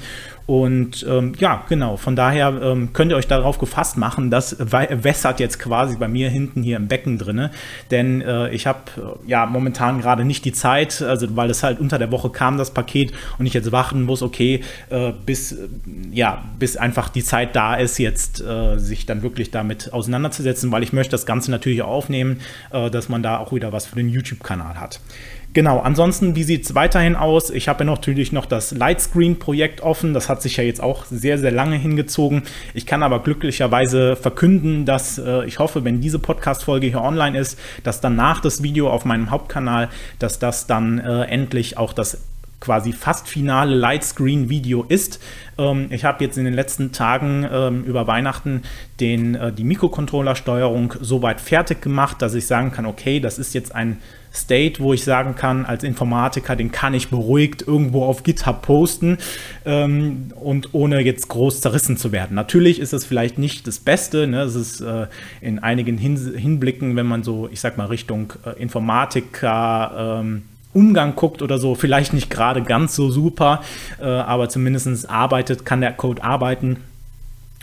Und 0.50 1.06
ähm, 1.08 1.34
ja, 1.38 1.64
genau, 1.68 1.96
von 1.96 2.16
daher 2.16 2.48
ähm, 2.60 2.92
könnt 2.92 3.12
ihr 3.12 3.16
euch 3.16 3.28
darauf 3.28 3.58
gefasst 3.58 3.96
machen, 3.96 4.32
das 4.32 4.56
wässert 4.58 5.38
jetzt 5.38 5.60
quasi 5.60 5.96
bei 5.96 6.08
mir 6.08 6.28
hinten 6.28 6.64
hier 6.64 6.76
im 6.76 6.88
Becken 6.88 7.18
drin. 7.18 7.50
Denn 7.92 8.20
äh, 8.20 8.50
ich 8.50 8.66
habe 8.66 8.80
äh, 8.96 9.30
ja 9.30 9.46
momentan 9.46 10.00
gerade 10.00 10.24
nicht 10.24 10.44
die 10.44 10.50
Zeit, 10.52 11.02
also 11.02 11.36
weil 11.36 11.50
es 11.50 11.62
halt 11.62 11.78
unter 11.78 12.00
der 12.00 12.10
Woche 12.10 12.30
kam, 12.30 12.58
das 12.58 12.74
Paket, 12.74 13.12
und 13.38 13.46
ich 13.46 13.54
jetzt 13.54 13.70
warten 13.70 14.02
muss, 14.02 14.22
okay, 14.22 14.64
äh, 14.88 15.12
bis, 15.24 15.52
äh, 15.52 15.68
ja, 16.10 16.42
bis 16.58 16.76
einfach 16.76 17.10
die 17.10 17.22
Zeit 17.22 17.54
da 17.54 17.76
ist, 17.76 17.98
jetzt 17.98 18.40
äh, 18.40 18.76
sich 18.76 19.06
dann 19.06 19.22
wirklich 19.22 19.52
damit 19.52 19.92
auseinanderzusetzen, 19.92 20.72
weil 20.72 20.82
ich 20.82 20.92
möchte 20.92 21.12
das 21.12 21.26
Ganze 21.26 21.52
natürlich 21.52 21.82
aufnehmen, 21.82 22.40
äh, 22.72 22.90
dass 22.90 23.08
man 23.08 23.22
da 23.22 23.38
auch 23.38 23.52
wieder 23.52 23.72
was 23.72 23.86
für 23.86 23.94
den 23.94 24.08
YouTube-Kanal 24.08 24.80
hat. 24.80 24.98
Genau, 25.52 25.80
ansonsten, 25.80 26.36
wie 26.36 26.44
sieht 26.44 26.64
es 26.64 26.76
weiterhin 26.76 27.16
aus? 27.16 27.50
Ich 27.50 27.68
habe 27.68 27.80
ja 27.80 27.90
natürlich 27.90 28.30
noch 28.30 28.46
das 28.46 28.70
Lightscreen-Projekt 28.70 29.80
offen. 29.80 30.14
Das 30.14 30.28
hat 30.28 30.42
sich 30.42 30.56
ja 30.58 30.62
jetzt 30.62 30.80
auch 30.80 31.06
sehr, 31.06 31.38
sehr 31.38 31.50
lange 31.50 31.76
hingezogen. 31.76 32.44
Ich 32.72 32.86
kann 32.86 33.02
aber 33.02 33.20
glücklicherweise 33.20 34.14
verkünden, 34.14 34.84
dass 34.84 35.18
äh, 35.18 35.44
ich 35.46 35.58
hoffe, 35.58 35.84
wenn 35.84 36.00
diese 36.00 36.20
Podcast-Folge 36.20 36.86
hier 36.86 37.02
online 37.02 37.36
ist, 37.36 37.58
dass 37.82 38.00
danach 38.00 38.40
das 38.40 38.62
Video 38.62 38.90
auf 38.90 39.04
meinem 39.04 39.32
Hauptkanal, 39.32 39.88
dass 40.20 40.38
das 40.38 40.68
dann 40.68 41.00
äh, 41.00 41.22
endlich 41.24 41.76
auch 41.76 41.92
das 41.92 42.18
quasi 42.60 42.92
fast 42.92 43.26
finale 43.26 43.74
Lightscreen-Video 43.74 44.84
ist. 44.84 45.20
Ähm, 45.58 45.88
ich 45.90 46.04
habe 46.04 46.22
jetzt 46.22 46.38
in 46.38 46.44
den 46.44 46.54
letzten 46.54 46.92
Tagen 46.92 47.44
ähm, 47.50 47.82
über 47.82 48.06
Weihnachten 48.06 48.62
den, 49.00 49.34
äh, 49.34 49.52
die 49.52 49.64
Mikrocontroller-Steuerung 49.64 50.94
so 51.00 51.22
weit 51.22 51.40
fertig 51.40 51.82
gemacht, 51.82 52.22
dass 52.22 52.34
ich 52.34 52.46
sagen 52.46 52.70
kann, 52.70 52.86
okay, 52.86 53.18
das 53.18 53.38
ist 53.40 53.52
jetzt 53.54 53.74
ein 53.74 53.98
State, 54.32 54.80
wo 54.80 54.92
ich 54.92 55.04
sagen 55.04 55.34
kann, 55.34 55.66
als 55.66 55.82
Informatiker, 55.82 56.56
den 56.56 56.70
kann 56.70 56.94
ich 56.94 57.08
beruhigt 57.08 57.62
irgendwo 57.66 58.04
auf 58.04 58.22
GitHub 58.22 58.62
posten 58.62 59.18
ähm, 59.64 60.32
und 60.36 60.72
ohne 60.72 61.00
jetzt 61.00 61.28
groß 61.28 61.60
zerrissen 61.60 61.96
zu 61.96 62.12
werden. 62.12 62.34
Natürlich 62.34 62.80
ist 62.80 62.92
es 62.92 63.04
vielleicht 63.04 63.38
nicht 63.38 63.66
das 63.66 63.78
Beste. 63.78 64.26
Ne? 64.26 64.42
Es 64.42 64.54
ist 64.54 64.80
äh, 64.80 65.06
in 65.40 65.58
einigen 65.58 65.98
Hin 65.98 66.16
Hinblicken, 66.36 66.96
wenn 66.96 67.06
man 67.06 67.22
so, 67.22 67.48
ich 67.50 67.60
sag 67.60 67.76
mal, 67.76 67.86
Richtung 67.86 68.32
äh, 68.44 68.60
Informatiker 68.60 70.20
ähm, 70.20 70.42
Umgang 70.72 71.16
guckt 71.16 71.42
oder 71.42 71.58
so, 71.58 71.74
vielleicht 71.74 72.12
nicht 72.12 72.30
gerade 72.30 72.62
ganz 72.62 72.94
so 72.94 73.10
super, 73.10 73.62
äh, 74.00 74.04
aber 74.04 74.48
zumindest 74.48 75.10
arbeitet, 75.10 75.64
kann 75.64 75.80
der 75.80 75.92
Code 75.92 76.22
arbeiten 76.22 76.76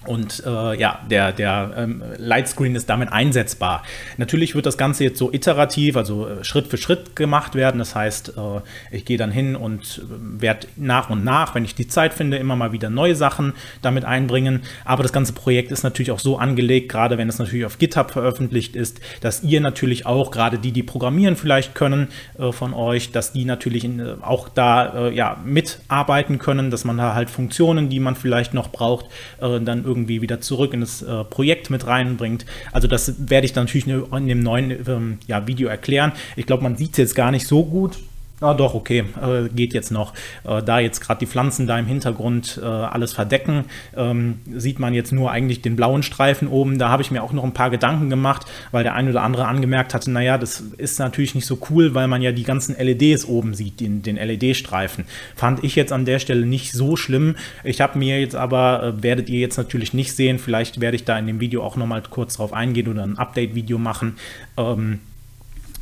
und 0.06 0.44
äh, 0.46 0.80
ja, 0.80 1.02
der, 1.10 1.34
der 1.34 1.74
ähm, 1.76 2.04
Lightscreen 2.18 2.76
ist 2.76 2.90
damit 2.90 3.12
einsetzbar. 3.12 3.84
Natürlich 4.18 4.56
wird 4.56 4.66
das 4.66 4.78
Ganze 4.78 5.04
jetzt 5.04 5.18
so 5.18 5.34
iterativ, 5.34 5.98
also 5.98 6.28
äh, 6.28 6.44
Schritt 6.44 6.68
für 6.68 6.78
Schritt 6.78 7.16
gemacht 7.16 7.56
werden. 7.56 7.80
Das 7.80 7.94
heißt, 7.94 8.34
äh, 8.38 8.62
ich 8.96 9.06
gehe 9.06 9.18
dann 9.18 9.32
hin 9.32 9.56
und 9.56 10.02
äh, 10.04 10.42
werde 10.42 10.68
nach 10.78 11.10
und 11.10 11.26
nach, 11.26 11.56
wenn 11.56 11.66
ich 11.66 11.76
die 11.76 11.88
Zeit 11.88 12.14
finde, 12.14 12.38
immer 12.38 12.56
mal 12.56 12.72
wieder 12.72 12.90
neue 12.90 13.16
Sachen 13.16 13.54
damit 13.82 14.06
einbringen. 14.06 14.62
Aber 14.86 15.04
das 15.04 15.12
ganze 15.12 15.34
Projekt 15.34 15.72
ist 15.72 15.84
natürlich 15.84 16.12
auch 16.12 16.20
so 16.20 16.38
angelegt, 16.38 16.90
gerade 16.90 17.18
wenn 17.18 17.28
es 17.28 17.40
natürlich 17.40 17.66
auf 17.66 17.78
GitHub 17.78 18.12
veröffentlicht 18.12 18.76
ist, 18.76 19.02
dass 19.20 19.44
ihr 19.44 19.60
natürlich 19.60 20.06
auch, 20.06 20.32
gerade 20.32 20.58
die, 20.58 20.72
die 20.72 20.84
programmieren 20.84 21.36
vielleicht 21.36 21.76
können 21.76 22.08
äh, 22.38 22.54
von 22.54 22.74
euch, 22.74 23.12
dass 23.12 23.34
die 23.34 23.44
natürlich 23.44 23.84
in, 23.84 24.22
auch 24.22 24.48
da 24.48 25.10
ja, 25.10 25.38
mitarbeiten 25.44 26.40
können, 26.40 26.72
dass 26.72 26.86
man 26.86 26.98
da 26.98 27.14
halt 27.14 27.30
Funktionen, 27.30 27.90
die 27.90 28.00
man 28.00 28.16
vielleicht 28.16 28.54
noch 28.54 28.70
braucht, 28.70 29.06
dann 29.40 29.84
irgendwie 29.84 29.97
wieder 30.08 30.42
zurück 30.42 30.74
in 30.74 30.82
das 30.82 31.02
äh, 31.02 31.24
Projekt 31.24 31.70
mit 31.70 31.88
reinbringt. 31.88 32.46
Also 32.72 32.88
das 32.88 33.30
werde 33.30 33.46
ich 33.46 33.54
dann 33.54 33.66
natürlich 33.66 33.88
in 33.88 34.28
dem 34.28 34.40
neuen 34.40 34.72
ähm, 34.88 35.18
ja, 35.28 35.48
Video 35.48 35.68
erklären. 35.70 36.12
Ich 36.36 36.46
glaube, 36.46 36.64
man 36.64 36.78
sieht 36.78 36.92
es 36.92 36.98
jetzt 36.98 37.16
gar 37.16 37.32
nicht 37.32 37.48
so 37.48 37.66
gut. 37.66 37.98
Ah, 38.40 38.54
doch, 38.54 38.76
okay, 38.76 39.04
äh, 39.20 39.50
geht 39.50 39.74
jetzt 39.74 39.90
noch. 39.90 40.14
Äh, 40.44 40.62
da 40.62 40.78
jetzt 40.78 41.00
gerade 41.00 41.20
die 41.20 41.26
Pflanzen 41.26 41.66
da 41.66 41.80
im 41.80 41.88
Hintergrund 41.88 42.60
äh, 42.62 42.66
alles 42.66 43.12
verdecken, 43.12 43.66
ähm, 43.96 44.42
sieht 44.54 44.78
man 44.78 44.94
jetzt 44.94 45.12
nur 45.12 45.32
eigentlich 45.32 45.64
den 45.64 45.76
blauen 45.76 46.04
Streifen 46.04 46.48
oben. 46.48 46.78
Da 46.78 46.90
habe 46.90 47.02
ich 47.02 47.10
mir 47.10 47.24
auch 47.24 47.34
noch 47.34 47.44
ein 47.44 47.56
paar 47.56 47.72
Gedanken 47.72 48.12
gemacht, 48.12 48.46
weil 48.70 48.84
der 48.84 48.94
ein 48.94 49.10
oder 49.10 49.24
andere 49.24 49.48
angemerkt 49.48 49.96
hatte, 49.96 50.12
naja, 50.12 50.38
das 50.38 50.62
ist 50.78 51.00
natürlich 51.00 51.34
nicht 51.34 51.48
so 51.48 51.58
cool, 51.72 51.96
weil 51.96 52.08
man 52.08 52.22
ja 52.22 52.32
die 52.32 52.44
ganzen 52.44 52.76
LEDs 52.78 53.26
oben 53.26 53.56
sieht, 53.56 53.80
den, 53.80 54.04
den 54.04 54.18
LED-Streifen. 54.18 55.06
Fand 55.36 55.64
ich 55.64 55.76
jetzt 55.76 55.92
an 55.92 56.06
der 56.06 56.20
Stelle 56.20 56.46
nicht 56.46 56.74
so 56.74 56.96
schlimm. 56.96 57.38
Ich 57.64 57.82
habe 57.82 57.98
mir 57.98 58.20
jetzt 58.20 58.36
aber, 58.36 58.84
äh, 58.84 59.04
werdet 59.04 59.30
ihr 59.30 59.40
jetzt 59.40 59.58
natürlich 59.58 59.96
nicht 59.96 60.16
sehen, 60.16 60.38
vielleicht 60.38 60.80
werde 60.80 60.96
ich 60.96 61.06
da 61.06 61.18
in 61.18 61.26
dem 61.26 61.40
Video 61.40 61.64
auch 61.64 61.76
nochmal 61.76 62.04
kurz 62.08 62.36
drauf 62.36 62.54
eingehen 62.54 62.88
oder 62.88 63.02
ein 63.02 63.18
Update-Video 63.18 63.80
machen. 63.80 64.18
Ähm, 64.58 65.00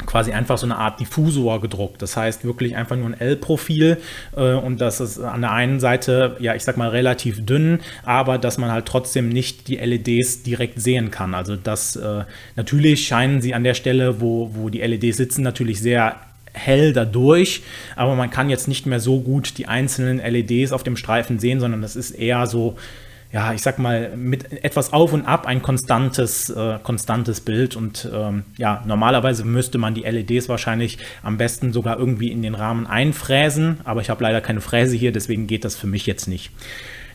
quasi 0.05 0.31
einfach 0.31 0.57
so 0.57 0.65
eine 0.65 0.77
Art 0.77 0.99
Diffusor 0.99 1.61
gedruckt. 1.61 2.01
Das 2.01 2.17
heißt 2.17 2.43
wirklich 2.43 2.75
einfach 2.75 2.95
nur 2.95 3.07
ein 3.07 3.19
L-Profil 3.19 3.97
äh, 4.35 4.53
und 4.53 4.81
das 4.81 4.99
ist 4.99 5.19
an 5.19 5.41
der 5.41 5.51
einen 5.51 5.79
Seite, 5.79 6.35
ja, 6.39 6.55
ich 6.55 6.63
sag 6.63 6.77
mal 6.77 6.89
relativ 6.89 7.45
dünn, 7.45 7.79
aber 8.03 8.37
dass 8.37 8.57
man 8.57 8.71
halt 8.71 8.85
trotzdem 8.85 9.29
nicht 9.29 9.67
die 9.67 9.77
LEDs 9.77 10.43
direkt 10.43 10.81
sehen 10.81 11.11
kann. 11.11 11.33
Also 11.33 11.55
das 11.55 11.95
äh, 11.95 12.23
natürlich 12.55 13.07
scheinen 13.07 13.41
sie 13.41 13.53
an 13.53 13.63
der 13.63 13.73
Stelle, 13.73 14.21
wo, 14.21 14.51
wo 14.53 14.69
die 14.69 14.81
LEDs 14.81 15.17
sitzen, 15.17 15.43
natürlich 15.43 15.81
sehr 15.81 16.17
hell 16.53 16.93
dadurch, 16.93 17.63
aber 17.95 18.15
man 18.15 18.29
kann 18.29 18.49
jetzt 18.49 18.67
nicht 18.67 18.85
mehr 18.85 18.99
so 18.99 19.19
gut 19.19 19.57
die 19.57 19.67
einzelnen 19.67 20.19
LEDs 20.19 20.71
auf 20.71 20.83
dem 20.83 20.95
Streifen 20.97 21.39
sehen, 21.39 21.59
sondern 21.59 21.81
das 21.81 21.95
ist 21.95 22.11
eher 22.11 22.47
so 22.47 22.77
ja, 23.35 23.51
ich 23.51 23.61
sag 23.61 23.79
mal, 23.79 24.15
mit 24.15 24.63
etwas 24.63 24.93
auf 24.93 25.11
und 25.11 25.25
ab 25.25 25.45
ein 25.45 25.61
konstantes, 25.61 26.49
äh, 26.49 26.79
konstantes 26.81 27.41
Bild. 27.41 27.75
Und 27.75 28.09
ähm, 28.13 28.45
ja, 28.57 28.81
normalerweise 28.87 29.43
müsste 29.43 29.77
man 29.77 29.93
die 29.93 30.03
LEDs 30.03 30.47
wahrscheinlich 30.47 30.99
am 31.21 31.35
besten 31.37 31.73
sogar 31.73 31.99
irgendwie 31.99 32.31
in 32.31 32.41
den 32.41 32.55
Rahmen 32.55 32.87
einfräsen, 32.87 33.81
aber 33.83 33.99
ich 33.99 34.09
habe 34.09 34.23
leider 34.23 34.39
keine 34.39 34.61
Fräse 34.61 34.95
hier, 34.95 35.11
deswegen 35.11 35.47
geht 35.47 35.65
das 35.65 35.75
für 35.75 35.85
mich 35.85 36.05
jetzt 36.05 36.29
nicht. 36.29 36.49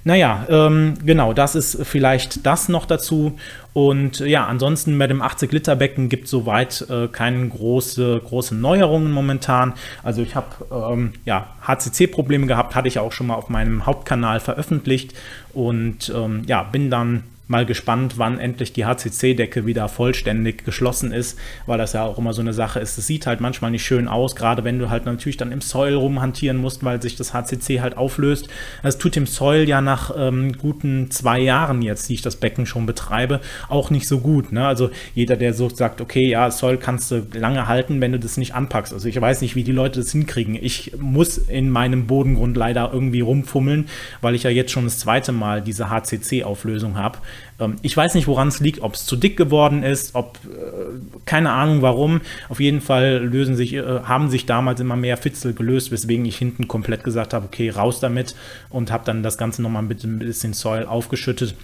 Naja, 0.05 0.47
ähm, 0.49 0.95
genau, 1.05 1.33
das 1.33 1.55
ist 1.55 1.85
vielleicht 1.85 2.47
das 2.47 2.69
noch 2.69 2.87
dazu. 2.87 3.39
Und 3.73 4.19
ja, 4.21 4.47
ansonsten 4.47 4.99
bei 4.99 5.07
dem 5.07 5.23
80-Liter-Becken 5.23 6.09
gibt 6.09 6.25
es 6.25 6.31
soweit 6.31 6.87
äh, 6.91 7.07
keine 7.09 7.49
große, 7.49 8.21
große 8.25 8.55
Neuerungen 8.55 9.13
momentan. 9.13 9.75
Also 10.03 10.23
ich 10.23 10.35
habe 10.35 10.49
ähm, 10.73 11.13
ja, 11.25 11.49
HCC-Probleme 11.63 12.47
gehabt, 12.47 12.75
hatte 12.75 12.89
ich 12.89 12.99
auch 12.99 13.13
schon 13.13 13.29
mal 13.29 13.35
auf 13.35 13.49
meinem 13.49 13.87
Hauptkanal 13.87 14.41
veröffentlicht 14.41 15.15
und 15.53 16.13
ähm, 16.15 16.43
ja, 16.47 16.63
bin 16.65 16.91
dann 16.91 17.25
mal 17.51 17.67
gespannt, 17.67 18.15
wann 18.17 18.39
endlich 18.39 18.73
die 18.73 18.87
HCC-Decke 18.87 19.67
wieder 19.67 19.89
vollständig 19.89 20.65
geschlossen 20.65 21.11
ist, 21.13 21.37
weil 21.67 21.79
das 21.79 21.93
ja 21.93 22.05
auch 22.05 22.17
immer 22.17 22.33
so 22.33 22.41
eine 22.41 22.53
Sache 22.53 22.79
ist. 22.79 22.97
Es 22.97 23.09
sieht 23.09 23.27
halt 23.27 23.41
manchmal 23.41 23.73
nicht 23.73 23.85
schön 23.85 24.07
aus, 24.07 24.37
gerade 24.37 24.63
wenn 24.63 24.79
du 24.79 24.89
halt 24.89 25.05
natürlich 25.05 25.37
dann 25.37 25.51
im 25.51 25.61
Soil 25.61 25.95
rumhantieren 25.95 26.59
musst, 26.59 26.85
weil 26.85 27.03
sich 27.03 27.17
das 27.17 27.35
HCC 27.35 27.81
halt 27.81 27.97
auflöst. 27.97 28.49
Es 28.85 28.99
tut 28.99 29.17
dem 29.17 29.27
Soil 29.27 29.69
ja 29.69 29.81
nach 29.81 30.13
ähm, 30.17 30.53
guten 30.59 31.11
zwei 31.11 31.41
Jahren 31.41 31.83
jetzt, 31.83 32.09
die 32.09 32.15
ich 32.15 32.23
das 32.23 32.37
Becken 32.37 32.67
schon 32.67 32.87
betreibe, 32.87 33.41
auch 33.69 33.91
nicht 33.91 34.07
so 34.07 34.21
gut. 34.21 34.53
Ne? 34.53 34.65
Also 34.65 34.91
jeder, 35.17 35.37
der 35.37 35.53
so 35.53 35.69
sagt, 35.69 36.01
okay, 36.01 36.29
ja, 36.29 36.53
Soil 36.53 36.77
kannst 36.77 37.11
du 37.11 37.27
lange 37.35 37.67
halten, 37.67 38.01
wenn 38.01 38.13
du 38.13 38.21
das 38.21 38.37
nicht 38.37 38.55
anpackst. 38.55 38.93
Also 38.93 39.09
ich 39.09 39.21
weiß 39.21 39.41
nicht, 39.41 39.57
wie 39.57 39.65
die 39.65 39.73
Leute 39.73 39.99
das 39.99 40.13
hinkriegen. 40.13 40.55
Ich 40.55 40.93
muss 41.01 41.37
in 41.37 41.69
meinem 41.69 42.07
Bodengrund 42.07 42.57
leider 42.57 42.91
irgendwie 42.93 43.23
rumfummeln, 43.23 43.89
weil 44.21 44.37
ich 44.37 44.45
ja 44.45 44.51
jetzt 44.51 44.71
schon 44.71 44.85
das 44.85 45.01
zweite 45.01 45.33
Mal 45.33 45.63
diese 45.63 45.91
HCC-Auflösung 45.91 46.97
habe. 46.97 47.19
Ähm, 47.59 47.77
ich 47.83 47.97
weiß 47.97 48.15
nicht, 48.15 48.27
woran 48.27 48.49
es 48.49 48.61
liegt, 48.61 48.81
ob 48.81 48.95
es 48.95 49.07
zu 49.07 49.17
dick 49.17 49.37
geworden 49.37 49.83
ist, 49.83 50.15
ob 50.15 50.39
äh, 50.45 51.21
keine 51.25 51.51
Ahnung 51.53 51.83
warum. 51.83 52.21
Auf 52.49 52.61
jeden 52.61 52.81
Fall 52.81 53.19
lösen 53.25 53.57
sich, 53.57 53.75
äh, 53.75 53.83
haben 53.83 54.31
sich 54.31 54.47
damals 54.47 54.81
immer 54.81 54.97
mehr 54.97 55.17
Fitzel 55.17 55.53
gelöst, 55.53 55.93
weswegen 55.93 56.25
ich 56.25 56.37
hinten 56.37 56.69
komplett 56.69 57.05
gesagt 57.05 57.35
habe, 57.35 57.47
okay, 57.47 57.71
raus 57.71 58.01
damit 58.01 58.35
und 58.71 58.91
habe 58.91 59.05
dann 59.05 59.23
das 59.23 59.39
Ganze 59.39 59.63
nochmal 59.63 59.83
mit 59.83 60.05
ein 60.05 60.19
bisschen 60.19 60.53
Soil 60.53 60.87
aufgeschüttet 60.87 61.55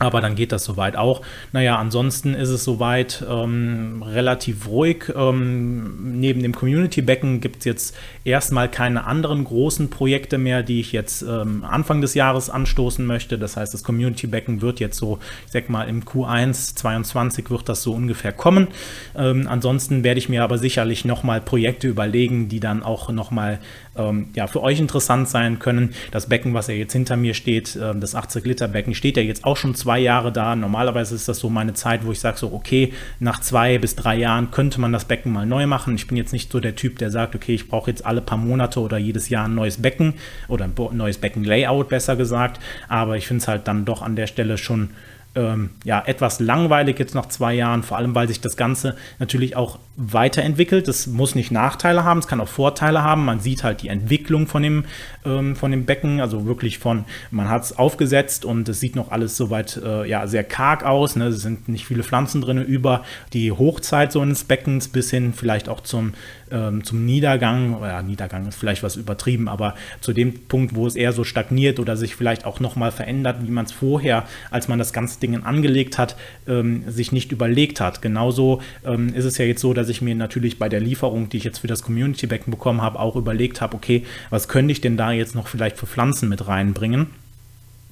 Aber 0.00 0.20
dann 0.20 0.36
geht 0.36 0.52
das 0.52 0.64
soweit 0.64 0.96
auch. 0.96 1.22
Naja, 1.52 1.76
ansonsten 1.76 2.34
ist 2.34 2.50
es 2.50 2.62
soweit 2.62 3.24
ähm, 3.28 4.04
relativ 4.06 4.68
ruhig. 4.68 5.12
Ähm, 5.14 6.20
neben 6.20 6.42
dem 6.42 6.54
Community-Becken 6.54 7.40
gibt 7.40 7.58
es 7.58 7.64
jetzt 7.64 7.96
erstmal 8.24 8.70
keine 8.70 9.06
anderen 9.06 9.42
großen 9.42 9.90
Projekte 9.90 10.38
mehr, 10.38 10.62
die 10.62 10.78
ich 10.78 10.92
jetzt 10.92 11.22
ähm, 11.22 11.64
Anfang 11.64 12.00
des 12.00 12.14
Jahres 12.14 12.48
anstoßen 12.48 13.04
möchte. 13.04 13.38
Das 13.38 13.56
heißt, 13.56 13.74
das 13.74 13.82
Community-Becken 13.82 14.62
wird 14.62 14.78
jetzt 14.78 14.98
so, 14.98 15.18
ich 15.46 15.52
sag 15.52 15.68
mal, 15.68 15.88
im 15.88 16.04
Q1 16.04 16.76
22 16.76 17.50
wird 17.50 17.68
das 17.68 17.82
so 17.82 17.92
ungefähr 17.92 18.32
kommen. 18.32 18.68
Ähm, 19.16 19.48
ansonsten 19.48 20.04
werde 20.04 20.18
ich 20.18 20.28
mir 20.28 20.44
aber 20.44 20.58
sicherlich 20.58 21.04
nochmal 21.04 21.40
Projekte 21.40 21.88
überlegen, 21.88 22.48
die 22.48 22.60
dann 22.60 22.84
auch 22.84 23.10
nochmal 23.10 23.58
ähm, 23.96 24.28
ja, 24.34 24.46
für 24.46 24.62
euch 24.62 24.78
interessant 24.78 25.28
sein 25.28 25.58
können. 25.58 25.94
Das 26.12 26.28
Becken, 26.28 26.54
was 26.54 26.68
ja 26.68 26.74
jetzt 26.74 26.92
hinter 26.92 27.16
mir 27.16 27.34
steht, 27.34 27.74
äh, 27.74 27.98
das 27.98 28.14
80-Liter-Becken, 28.14 28.94
steht 28.94 29.16
ja 29.16 29.24
jetzt 29.24 29.44
auch 29.44 29.56
schon 29.56 29.74
zwei 29.74 29.87
Jahre 29.96 30.30
da. 30.32 30.54
Normalerweise 30.54 31.14
ist 31.14 31.28
das 31.28 31.38
so 31.38 31.48
meine 31.48 31.72
Zeit, 31.72 32.04
wo 32.04 32.12
ich 32.12 32.20
sage 32.20 32.36
so, 32.36 32.52
okay, 32.52 32.92
nach 33.18 33.40
zwei 33.40 33.78
bis 33.78 33.96
drei 33.96 34.16
Jahren 34.16 34.50
könnte 34.50 34.80
man 34.80 34.92
das 34.92 35.06
Becken 35.06 35.32
mal 35.32 35.46
neu 35.46 35.66
machen. 35.66 35.94
Ich 35.94 36.06
bin 36.06 36.18
jetzt 36.18 36.34
nicht 36.34 36.52
so 36.52 36.60
der 36.60 36.76
Typ, 36.76 36.98
der 36.98 37.10
sagt, 37.10 37.34
okay, 37.34 37.54
ich 37.54 37.68
brauche 37.68 37.90
jetzt 37.90 38.04
alle 38.04 38.20
paar 38.20 38.38
Monate 38.38 38.80
oder 38.80 38.98
jedes 38.98 39.30
Jahr 39.30 39.46
ein 39.46 39.54
neues 39.54 39.80
Becken 39.80 40.14
oder 40.48 40.64
ein 40.66 40.74
neues 40.92 41.18
Becken-Layout, 41.18 41.88
besser 41.88 42.16
gesagt. 42.16 42.60
Aber 42.88 43.16
ich 43.16 43.26
finde 43.26 43.40
es 43.40 43.48
halt 43.48 43.66
dann 43.68 43.86
doch 43.86 44.02
an 44.02 44.16
der 44.16 44.26
Stelle 44.26 44.58
schon 44.58 44.90
ähm, 45.34 45.70
ja, 45.84 46.02
etwas 46.04 46.40
langweilig 46.40 46.98
jetzt 46.98 47.14
nach 47.14 47.26
zwei 47.26 47.54
Jahren, 47.54 47.82
vor 47.82 47.96
allem 47.96 48.14
weil 48.14 48.28
sich 48.28 48.40
das 48.40 48.56
Ganze 48.56 48.96
natürlich 49.18 49.56
auch 49.56 49.78
weiterentwickelt. 49.96 50.88
Das 50.88 51.06
muss 51.06 51.34
nicht 51.34 51.50
Nachteile 51.50 52.04
haben, 52.04 52.18
es 52.18 52.26
kann 52.26 52.40
auch 52.40 52.48
Vorteile 52.48 53.02
haben. 53.02 53.24
Man 53.24 53.40
sieht 53.40 53.62
halt 53.62 53.82
die 53.82 53.88
Entwicklung 53.88 54.46
von 54.46 54.62
dem, 54.62 54.84
ähm, 55.24 55.54
von 55.54 55.70
dem 55.70 55.84
Becken, 55.84 56.20
also 56.20 56.46
wirklich 56.46 56.78
von, 56.78 57.04
man 57.30 57.48
hat 57.48 57.64
es 57.64 57.78
aufgesetzt 57.78 58.44
und 58.44 58.68
es 58.68 58.80
sieht 58.80 58.96
noch 58.96 59.10
alles 59.10 59.36
soweit 59.36 59.80
äh, 59.84 60.08
ja, 60.08 60.26
sehr 60.26 60.44
karg 60.44 60.84
aus. 60.84 61.16
Ne? 61.16 61.26
Es 61.26 61.42
sind 61.42 61.68
nicht 61.68 61.86
viele 61.86 62.02
Pflanzen 62.02 62.40
drin 62.40 62.58
über 62.64 63.04
die 63.32 63.52
Hochzeit 63.52 64.12
so 64.12 64.20
eines 64.20 64.44
Beckens 64.44 64.88
bis 64.88 65.10
hin 65.10 65.32
vielleicht 65.34 65.68
auch 65.68 65.80
zum 65.80 66.14
ähm, 66.50 66.84
zum 66.84 67.04
Niedergang, 67.04 67.78
ja, 67.82 68.02
Niedergang 68.02 68.46
ist 68.46 68.58
vielleicht 68.58 68.82
was 68.82 68.96
übertrieben, 68.96 69.48
aber 69.48 69.74
zu 70.00 70.12
dem 70.12 70.46
Punkt, 70.46 70.74
wo 70.74 70.86
es 70.86 70.96
eher 70.96 71.12
so 71.12 71.24
stagniert 71.24 71.78
oder 71.78 71.96
sich 71.96 72.14
vielleicht 72.14 72.44
auch 72.44 72.60
nochmal 72.60 72.90
verändert, 72.90 73.38
wie 73.42 73.50
man 73.50 73.66
es 73.66 73.72
vorher, 73.72 74.24
als 74.50 74.68
man 74.68 74.78
das 74.78 74.92
ganze 74.92 75.17
Ding 75.18 75.42
angelegt 75.42 75.98
hat, 75.98 76.16
ähm, 76.46 76.84
sich 76.88 77.12
nicht 77.12 77.32
überlegt 77.32 77.80
hat. 77.80 78.02
Genauso 78.02 78.60
ähm, 78.84 79.14
ist 79.14 79.24
es 79.24 79.38
ja 79.38 79.44
jetzt 79.44 79.60
so, 79.60 79.74
dass 79.74 79.88
ich 79.88 80.02
mir 80.02 80.14
natürlich 80.14 80.58
bei 80.58 80.68
der 80.68 80.80
Lieferung, 80.80 81.28
die 81.28 81.38
ich 81.38 81.44
jetzt 81.44 81.58
für 81.58 81.66
das 81.66 81.82
Community-Becken 81.82 82.50
bekommen 82.50 82.82
habe, 82.82 82.98
auch 82.98 83.16
überlegt 83.16 83.60
habe, 83.60 83.76
okay, 83.76 84.04
was 84.30 84.48
könnte 84.48 84.72
ich 84.72 84.80
denn 84.80 84.96
da 84.96 85.12
jetzt 85.12 85.34
noch 85.34 85.48
vielleicht 85.48 85.76
für 85.76 85.86
Pflanzen 85.86 86.28
mit 86.28 86.46
reinbringen? 86.46 87.06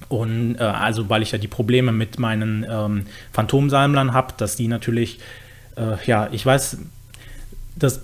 Und 0.09 0.55
äh, 0.55 0.63
also, 0.63 1.09
weil 1.09 1.21
ich 1.21 1.31
ja 1.31 1.37
die 1.37 1.47
Probleme 1.47 1.91
mit 1.91 2.19
meinen 2.19 2.65
ähm, 2.69 3.05
Phantomsammlern 3.33 4.13
habe, 4.13 4.33
dass 4.37 4.55
die 4.55 4.67
natürlich, 4.67 5.19
äh, 5.75 5.95
ja, 6.05 6.29
ich 6.31 6.45
weiß, 6.45 6.77
das 7.75 8.01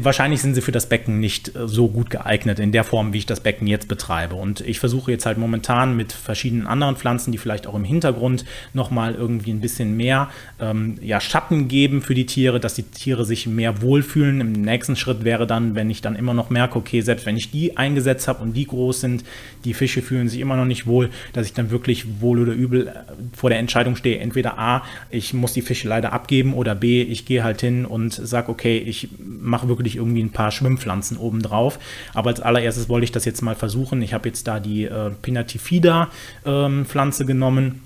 wahrscheinlich 0.00 0.40
sind 0.40 0.54
sie 0.54 0.60
für 0.60 0.72
das 0.72 0.88
Becken 0.88 1.20
nicht 1.20 1.54
äh, 1.54 1.68
so 1.68 1.88
gut 1.88 2.10
geeignet 2.10 2.58
in 2.58 2.72
der 2.72 2.84
Form, 2.84 3.12
wie 3.12 3.18
ich 3.18 3.26
das 3.26 3.40
Becken 3.40 3.66
jetzt 3.66 3.88
betreibe. 3.88 4.34
Und 4.34 4.60
ich 4.60 4.80
versuche 4.80 5.10
jetzt 5.10 5.26
halt 5.26 5.38
momentan 5.38 5.96
mit 5.96 6.12
verschiedenen 6.12 6.66
anderen 6.66 6.96
Pflanzen, 6.96 7.32
die 7.32 7.38
vielleicht 7.38 7.66
auch 7.66 7.74
im 7.74 7.84
Hintergrund 7.84 8.44
nochmal 8.74 9.14
irgendwie 9.14 9.52
ein 9.52 9.60
bisschen 9.60 9.96
mehr 9.96 10.30
ähm, 10.60 10.96
ja, 11.00 11.20
Schatten 11.20 11.68
geben 11.68 12.02
für 12.02 12.14
die 12.14 12.26
Tiere, 12.26 12.60
dass 12.60 12.74
die 12.74 12.82
Tiere 12.82 13.24
sich 13.24 13.46
mehr 13.46 13.82
wohlfühlen. 13.82 14.40
Im 14.40 14.52
nächsten 14.52 14.96
Schritt 14.96 15.24
wäre 15.24 15.46
dann, 15.46 15.74
wenn 15.74 15.90
ich 15.90 16.00
dann 16.00 16.16
immer 16.16 16.34
noch 16.34 16.50
merke, 16.50 16.78
okay, 16.78 17.00
selbst 17.00 17.26
wenn 17.26 17.36
ich 17.36 17.50
die 17.50 17.76
eingesetzt 17.76 18.28
habe 18.28 18.42
und 18.42 18.54
die 18.54 18.66
groß 18.66 19.00
sind, 19.00 19.24
die 19.64 19.74
Fische 19.74 20.02
fühlen 20.02 20.28
sich 20.28 20.40
immer 20.40 20.56
noch 20.56 20.64
nicht 20.64 20.86
wohl, 20.86 21.10
dass 21.32 21.46
ich 21.46 21.52
dann 21.52 21.70
wirklich 21.70 22.20
wohl 22.20 22.40
oder 22.40 22.52
übel 22.52 22.88
äh, 22.88 22.92
vor 23.36 23.50
der 23.50 23.58
Entscheidung 23.58 23.96
stehe, 23.96 24.18
entweder 24.18 24.58
A, 24.58 24.82
ich 25.10 25.34
muss 25.34 25.52
die 25.52 25.62
Fische 25.62 25.88
leider 25.88 26.12
abgeben 26.12 26.54
oder 26.54 26.74
B, 26.74 27.02
ich 27.02 27.26
gehe 27.26 27.44
halt 27.44 27.60
hin 27.60 27.84
und 27.84 28.12
sage, 28.12 28.50
okay, 28.50 28.78
ich 28.78 29.08
mache 29.18 29.67
wirklich 29.68 29.88
wirklich 29.88 29.96
irgendwie 29.96 30.22
ein 30.22 30.32
paar 30.32 30.50
Schwimmpflanzen 30.50 31.16
obendrauf. 31.16 31.78
Aber 32.12 32.30
als 32.30 32.40
allererstes 32.40 32.88
wollte 32.88 33.04
ich 33.04 33.12
das 33.12 33.24
jetzt 33.24 33.42
mal 33.42 33.54
versuchen. 33.54 34.02
Ich 34.02 34.12
habe 34.12 34.28
jetzt 34.28 34.46
da 34.46 34.60
die 34.60 34.84
äh, 34.84 35.10
Pinatifida-Pflanze 35.22 37.22
ähm, 37.22 37.26
genommen 37.26 37.82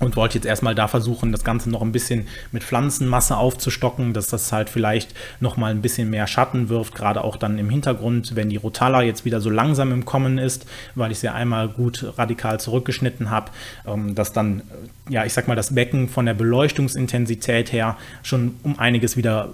und 0.00 0.16
wollte 0.16 0.36
jetzt 0.36 0.46
erstmal 0.46 0.74
da 0.74 0.88
versuchen, 0.88 1.30
das 1.30 1.44
Ganze 1.44 1.70
noch 1.70 1.80
ein 1.80 1.92
bisschen 1.92 2.26
mit 2.50 2.64
Pflanzenmasse 2.64 3.36
aufzustocken, 3.36 4.14
dass 4.14 4.26
das 4.26 4.50
halt 4.50 4.68
vielleicht 4.68 5.14
noch 5.38 5.56
mal 5.56 5.70
ein 5.70 5.80
bisschen 5.80 6.10
mehr 6.10 6.26
Schatten 6.26 6.68
wirft, 6.68 6.96
gerade 6.96 7.22
auch 7.22 7.36
dann 7.36 7.56
im 7.56 7.70
Hintergrund, 7.70 8.34
wenn 8.34 8.48
die 8.48 8.56
Rotala 8.56 9.02
jetzt 9.02 9.24
wieder 9.24 9.40
so 9.40 9.48
langsam 9.48 9.92
im 9.92 10.04
Kommen 10.04 10.38
ist, 10.38 10.66
weil 10.96 11.12
ich 11.12 11.20
sie 11.20 11.28
einmal 11.28 11.68
gut 11.68 12.18
radikal 12.18 12.58
zurückgeschnitten 12.58 13.30
habe, 13.30 13.52
ähm, 13.86 14.16
dass 14.16 14.32
dann, 14.32 14.62
ja, 15.08 15.24
ich 15.24 15.34
sag 15.34 15.46
mal, 15.46 15.54
das 15.54 15.72
Becken 15.72 16.08
von 16.08 16.26
der 16.26 16.34
Beleuchtungsintensität 16.34 17.72
her 17.72 17.96
schon 18.24 18.56
um 18.64 18.80
einiges 18.80 19.16
wieder 19.16 19.50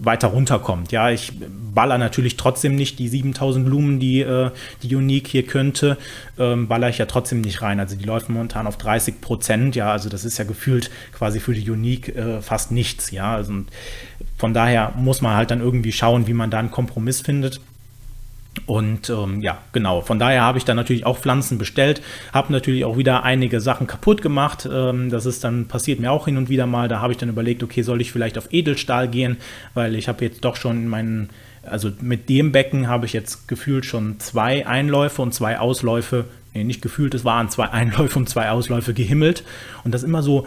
weiter 0.00 0.28
runterkommt. 0.28 0.92
Ja, 0.92 1.10
ich 1.10 1.32
baller 1.74 1.98
natürlich 1.98 2.36
trotzdem 2.36 2.74
nicht 2.74 2.98
die 2.98 3.08
7000 3.08 3.64
Blumen, 3.64 3.98
die 3.98 4.20
äh, 4.20 4.50
die 4.82 4.94
Unique 4.94 5.28
hier 5.28 5.44
könnte, 5.44 5.96
ähm, 6.38 6.68
baller 6.68 6.88
ich 6.88 6.98
ja 6.98 7.06
trotzdem 7.06 7.40
nicht 7.40 7.62
rein. 7.62 7.80
Also 7.80 7.96
die 7.96 8.04
läuft 8.04 8.28
momentan 8.28 8.66
auf 8.66 8.76
30 8.76 9.20
Prozent. 9.20 9.76
Ja, 9.76 9.90
also 9.92 10.08
das 10.08 10.24
ist 10.24 10.38
ja 10.38 10.44
gefühlt 10.44 10.90
quasi 11.12 11.40
für 11.40 11.54
die 11.54 11.68
Unique 11.70 12.14
äh, 12.14 12.42
fast 12.42 12.72
nichts. 12.72 13.10
Ja, 13.10 13.34
also 13.34 13.52
von 14.36 14.54
daher 14.54 14.92
muss 14.96 15.20
man 15.20 15.34
halt 15.34 15.50
dann 15.50 15.60
irgendwie 15.60 15.92
schauen, 15.92 16.26
wie 16.26 16.34
man 16.34 16.50
da 16.50 16.58
einen 16.58 16.70
Kompromiss 16.70 17.20
findet. 17.20 17.60
Und 18.66 19.10
ähm, 19.10 19.40
ja, 19.40 19.58
genau, 19.72 20.00
von 20.02 20.18
daher 20.18 20.42
habe 20.42 20.58
ich 20.58 20.64
dann 20.64 20.76
natürlich 20.76 21.04
auch 21.04 21.18
Pflanzen 21.18 21.58
bestellt, 21.58 22.00
habe 22.32 22.52
natürlich 22.52 22.84
auch 22.84 22.96
wieder 22.96 23.24
einige 23.24 23.60
Sachen 23.60 23.86
kaputt 23.86 24.22
gemacht. 24.22 24.68
Ähm, 24.70 25.10
das 25.10 25.26
ist 25.26 25.44
dann 25.44 25.66
passiert 25.66 26.00
mir 26.00 26.12
auch 26.12 26.26
hin 26.26 26.36
und 26.36 26.48
wieder 26.48 26.66
mal. 26.66 26.88
Da 26.88 27.00
habe 27.00 27.12
ich 27.12 27.18
dann 27.18 27.28
überlegt, 27.28 27.62
okay, 27.62 27.82
soll 27.82 28.00
ich 28.00 28.12
vielleicht 28.12 28.38
auf 28.38 28.52
Edelstahl 28.52 29.08
gehen, 29.08 29.38
weil 29.74 29.94
ich 29.96 30.08
habe 30.08 30.24
jetzt 30.24 30.44
doch 30.44 30.56
schon 30.56 30.86
meinen, 30.86 31.30
also 31.64 31.90
mit 32.00 32.28
dem 32.28 32.52
Becken 32.52 32.88
habe 32.88 33.06
ich 33.06 33.12
jetzt 33.12 33.48
gefühlt 33.48 33.84
schon 33.84 34.20
zwei 34.20 34.66
Einläufe 34.66 35.22
und 35.22 35.34
zwei 35.34 35.58
Ausläufe, 35.58 36.26
nee, 36.54 36.64
nicht 36.64 36.82
gefühlt, 36.82 37.14
es 37.14 37.24
waren 37.24 37.48
zwei 37.48 37.68
Einläufe 37.70 38.18
und 38.18 38.28
zwei 38.28 38.50
Ausläufe 38.50 38.94
gehimmelt. 38.94 39.42
Und 39.82 39.92
das 39.92 40.04
immer 40.04 40.22
so, 40.22 40.46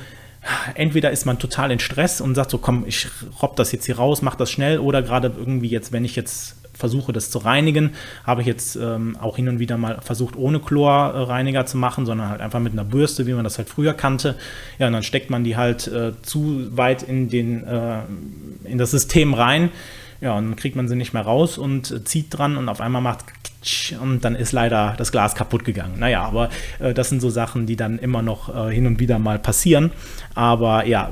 entweder 0.75 1.11
ist 1.11 1.25
man 1.25 1.39
total 1.39 1.71
in 1.71 1.79
Stress 1.79 2.21
und 2.21 2.35
sagt 2.35 2.51
so, 2.51 2.59
komm, 2.59 2.85
ich 2.87 3.07
robb 3.41 3.55
das 3.55 3.71
jetzt 3.71 3.85
hier 3.85 3.97
raus, 3.97 4.21
mach 4.21 4.35
das 4.35 4.51
schnell, 4.51 4.79
oder 4.79 5.01
gerade 5.01 5.33
irgendwie 5.35 5.69
jetzt, 5.69 5.91
wenn 5.91 6.05
ich 6.05 6.15
jetzt 6.15 6.55
versuche, 6.75 7.13
das 7.13 7.31
zu 7.31 7.39
reinigen. 7.39 7.91
Habe 8.23 8.41
ich 8.41 8.47
jetzt 8.47 8.75
ähm, 8.75 9.17
auch 9.19 9.35
hin 9.35 9.49
und 9.49 9.59
wieder 9.59 9.77
mal 9.77 9.99
versucht, 10.01 10.35
ohne 10.35 10.59
Chlorreiniger 10.59 11.65
zu 11.65 11.77
machen, 11.77 12.05
sondern 12.05 12.29
halt 12.29 12.41
einfach 12.41 12.59
mit 12.59 12.73
einer 12.73 12.83
Bürste, 12.83 13.27
wie 13.27 13.33
man 13.33 13.43
das 13.43 13.57
halt 13.57 13.69
früher 13.69 13.93
kannte. 13.93 14.35
Ja, 14.79 14.87
und 14.87 14.93
dann 14.93 15.03
steckt 15.03 15.29
man 15.29 15.43
die 15.43 15.57
halt 15.57 15.87
äh, 15.87 16.13
zu 16.21 16.75
weit 16.75 17.03
in, 17.03 17.29
den, 17.29 17.65
äh, 17.65 17.99
in 18.65 18.77
das 18.77 18.91
System 18.91 19.33
rein. 19.33 19.69
Ja, 20.21 20.33
und 20.33 20.45
dann 20.45 20.55
kriegt 20.55 20.75
man 20.75 20.87
sie 20.87 20.95
nicht 20.95 21.13
mehr 21.13 21.23
raus 21.23 21.57
und 21.57 21.91
äh, 21.91 22.03
zieht 22.03 22.27
dran 22.29 22.57
und 22.57 22.69
auf 22.69 22.81
einmal 22.81 23.01
macht 23.01 23.25
und 23.99 24.23
dann 24.23 24.35
ist 24.35 24.51
leider 24.51 24.93
das 24.97 25.11
Glas 25.11 25.33
kaputt 25.33 25.65
gegangen. 25.65 25.95
Naja, 25.97 26.23
aber 26.23 26.49
äh, 26.79 26.93
das 26.93 27.09
sind 27.09 27.19
so 27.19 27.29
Sachen, 27.29 27.65
die 27.65 27.75
dann 27.75 27.97
immer 27.97 28.21
noch 28.21 28.53
äh, 28.53 28.73
hin 28.73 28.85
und 28.85 28.99
wieder 28.99 29.17
mal 29.17 29.39
passieren. 29.39 29.91
Aber 30.35 30.85
ja, 30.85 31.11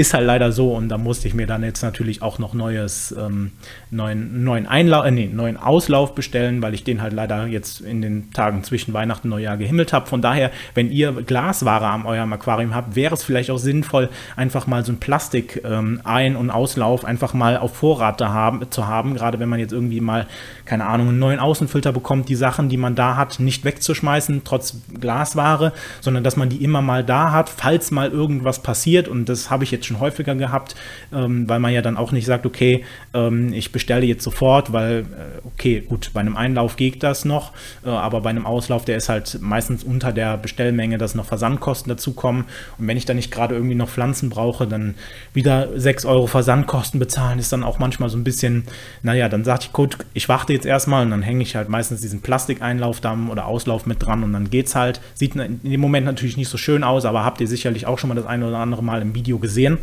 ist 0.00 0.14
halt 0.14 0.24
leider 0.24 0.50
so 0.50 0.72
und 0.72 0.88
da 0.88 0.96
musste 0.96 1.28
ich 1.28 1.34
mir 1.34 1.46
dann 1.46 1.62
jetzt 1.62 1.82
natürlich 1.82 2.22
auch 2.22 2.38
noch 2.38 2.54
neues, 2.54 3.14
ähm, 3.18 3.52
neuen, 3.90 4.44
neuen, 4.44 4.66
Einlauf, 4.66 5.04
äh, 5.04 5.10
nee, 5.10 5.28
neuen 5.30 5.58
Auslauf 5.58 6.14
bestellen, 6.14 6.62
weil 6.62 6.72
ich 6.72 6.84
den 6.84 7.02
halt 7.02 7.12
leider 7.12 7.46
jetzt 7.46 7.82
in 7.82 8.00
den 8.00 8.32
Tagen 8.32 8.64
zwischen 8.64 8.94
Weihnachten 8.94 9.26
und 9.26 9.32
Neujahr 9.32 9.58
gehimmelt 9.58 9.92
habe. 9.92 10.06
Von 10.06 10.22
daher, 10.22 10.52
wenn 10.72 10.90
ihr 10.90 11.12
Glasware 11.12 11.86
am 11.86 12.06
eurem 12.06 12.32
Aquarium 12.32 12.74
habt, 12.74 12.96
wäre 12.96 13.12
es 13.12 13.22
vielleicht 13.22 13.50
auch 13.50 13.58
sinnvoll, 13.58 14.08
einfach 14.36 14.66
mal 14.66 14.86
so 14.86 14.92
ein 14.92 15.00
Plastik-Ein- 15.00 16.32
ähm, 16.32 16.36
und 16.36 16.50
Auslauf 16.50 17.04
einfach 17.04 17.34
mal 17.34 17.58
auf 17.58 17.76
Vorrat 17.76 18.22
da 18.22 18.30
haben, 18.30 18.70
zu 18.70 18.86
haben, 18.86 19.12
gerade 19.12 19.38
wenn 19.38 19.50
man 19.50 19.60
jetzt 19.60 19.72
irgendwie 19.72 20.00
mal, 20.00 20.26
keine 20.64 20.86
Ahnung, 20.86 21.08
einen 21.08 21.18
neuen 21.18 21.40
Außenfilter 21.40 21.92
bekommt, 21.92 22.30
die 22.30 22.36
Sachen, 22.36 22.70
die 22.70 22.78
man 22.78 22.94
da 22.94 23.16
hat, 23.16 23.38
nicht 23.38 23.66
wegzuschmeißen, 23.66 24.44
trotz 24.44 24.76
Glasware, 24.98 25.74
sondern 26.00 26.24
dass 26.24 26.36
man 26.38 26.48
die 26.48 26.64
immer 26.64 26.80
mal 26.80 27.04
da 27.04 27.32
hat, 27.32 27.50
falls 27.50 27.90
mal 27.90 28.08
irgendwas 28.08 28.62
passiert 28.62 29.06
und 29.06 29.28
das 29.28 29.50
habe 29.50 29.64
ich 29.64 29.70
jetzt 29.70 29.89
schon 29.90 30.00
häufiger 30.00 30.34
gehabt, 30.34 30.74
ähm, 31.12 31.48
weil 31.48 31.60
man 31.60 31.72
ja 31.72 31.82
dann 31.82 31.96
auch 31.96 32.12
nicht 32.12 32.26
sagt, 32.26 32.46
okay, 32.46 32.84
ähm, 33.12 33.52
ich 33.52 33.72
bestelle 33.72 34.06
jetzt 34.06 34.22
sofort, 34.22 34.72
weil, 34.72 35.00
äh, 35.00 35.46
okay, 35.46 35.80
gut, 35.80 36.10
bei 36.14 36.20
einem 36.20 36.36
Einlauf 36.36 36.76
geht 36.76 37.02
das 37.02 37.24
noch, 37.24 37.52
äh, 37.84 37.90
aber 37.90 38.20
bei 38.20 38.30
einem 38.30 38.46
Auslauf, 38.46 38.84
der 38.84 38.96
ist 38.96 39.08
halt 39.08 39.38
meistens 39.40 39.84
unter 39.84 40.12
der 40.12 40.36
Bestellmenge, 40.36 40.98
dass 40.98 41.14
noch 41.14 41.26
Versandkosten 41.26 41.90
dazukommen. 41.90 42.44
Und 42.78 42.86
wenn 42.86 42.96
ich 42.96 43.04
dann 43.04 43.16
nicht 43.16 43.30
gerade 43.30 43.54
irgendwie 43.54 43.74
noch 43.74 43.88
Pflanzen 43.88 44.30
brauche, 44.30 44.66
dann 44.66 44.94
wieder 45.34 45.68
6 45.78 46.04
Euro 46.04 46.26
Versandkosten 46.26 47.00
bezahlen, 47.00 47.38
ist 47.38 47.52
dann 47.52 47.64
auch 47.64 47.78
manchmal 47.78 48.08
so 48.08 48.16
ein 48.16 48.24
bisschen, 48.24 48.64
naja, 49.02 49.28
dann 49.28 49.44
sage 49.44 49.62
ich, 49.64 49.72
gut, 49.72 49.98
ich 50.14 50.28
warte 50.28 50.52
jetzt 50.52 50.66
erstmal 50.66 51.04
und 51.04 51.10
dann 51.10 51.22
hänge 51.22 51.42
ich 51.42 51.56
halt 51.56 51.68
meistens 51.68 52.00
diesen 52.00 52.20
Plastikeinlaufdamm 52.20 53.30
oder 53.30 53.46
Auslauf 53.46 53.86
mit 53.86 54.04
dran 54.04 54.22
und 54.22 54.32
dann 54.32 54.50
geht's 54.50 54.74
halt. 54.74 55.00
Sieht 55.14 55.34
in 55.34 55.60
dem 55.62 55.80
Moment 55.80 56.06
natürlich 56.06 56.36
nicht 56.36 56.48
so 56.48 56.58
schön 56.58 56.84
aus, 56.84 57.04
aber 57.04 57.24
habt 57.24 57.40
ihr 57.40 57.48
sicherlich 57.48 57.86
auch 57.86 57.98
schon 57.98 58.08
mal 58.08 58.14
das 58.14 58.26
eine 58.26 58.46
oder 58.46 58.58
andere 58.58 58.82
Mal 58.82 59.02
im 59.02 59.14
Video 59.14 59.38
gesehen 59.38 59.69
sehen. 59.76 59.78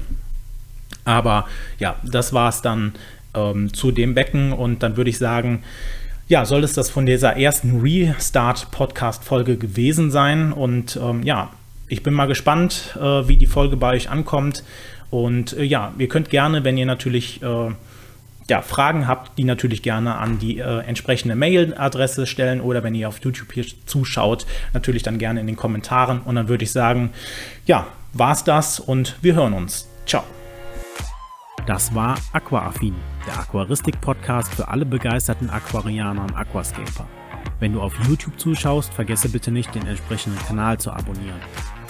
Aber 1.05 1.47
ja, 1.79 1.95
das 2.03 2.33
war 2.33 2.49
es 2.49 2.61
dann 2.61 2.93
ähm, 3.33 3.73
zu 3.73 3.91
dem 3.91 4.13
Becken 4.13 4.51
und 4.51 4.83
dann 4.83 4.97
würde 4.97 5.09
ich 5.09 5.17
sagen, 5.17 5.63
ja, 6.27 6.43
soll 6.45 6.63
es 6.63 6.73
das 6.73 6.89
von 6.89 7.05
dieser 7.05 7.37
ersten 7.37 7.79
Restart-Podcast-Folge 7.79 9.55
gewesen 9.55 10.11
sein. 10.11 10.51
Und 10.51 10.99
ähm, 11.01 11.23
ja, 11.23 11.51
ich 11.87 12.03
bin 12.03 12.13
mal 12.13 12.25
gespannt, 12.25 12.97
äh, 12.99 13.27
wie 13.27 13.37
die 13.37 13.45
Folge 13.45 13.77
bei 13.77 13.95
euch 13.95 14.09
ankommt. 14.09 14.63
Und 15.09 15.53
äh, 15.53 15.63
ja, 15.63 15.93
ihr 15.97 16.09
könnt 16.09 16.29
gerne, 16.29 16.65
wenn 16.65 16.77
ihr 16.77 16.85
natürlich 16.85 17.41
äh, 17.41 17.71
ja, 18.49 18.61
Fragen 18.61 19.07
habt, 19.07 19.37
die 19.37 19.45
natürlich 19.45 19.83
gerne 19.83 20.15
an 20.15 20.37
die 20.39 20.59
äh, 20.59 20.79
entsprechende 20.79 21.35
Mailadresse 21.35 22.25
stellen 22.25 22.59
oder 22.59 22.83
wenn 22.83 22.93
ihr 22.93 23.07
auf 23.07 23.19
YouTube 23.23 23.53
hier 23.53 23.65
zuschaut, 23.85 24.45
natürlich 24.73 25.03
dann 25.03 25.19
gerne 25.19 25.39
in 25.39 25.47
den 25.47 25.55
Kommentaren. 25.55 26.19
Und 26.19 26.35
dann 26.35 26.49
würde 26.49 26.65
ich 26.65 26.73
sagen, 26.73 27.11
ja, 27.65 27.87
war's 28.17 28.43
das 28.43 28.79
und 28.79 29.17
wir 29.21 29.35
hören 29.35 29.53
uns. 29.53 29.87
Ciao. 30.05 30.23
Das 31.65 31.93
war 31.93 32.17
Aquaaffin, 32.31 32.95
der 33.25 33.39
Aquaristik-Podcast 33.39 34.53
für 34.53 34.67
alle 34.69 34.85
begeisterten 34.85 35.49
Aquarianer 35.49 36.23
und 36.23 36.35
Aquascaper. 36.35 37.05
Wenn 37.59 37.73
du 37.73 37.81
auf 37.81 37.93
YouTube 38.07 38.39
zuschaust, 38.39 38.93
vergesse 38.93 39.29
bitte 39.29 39.51
nicht, 39.51 39.73
den 39.75 39.85
entsprechenden 39.85 40.39
Kanal 40.45 40.79
zu 40.79 40.91
abonnieren. 40.91 41.39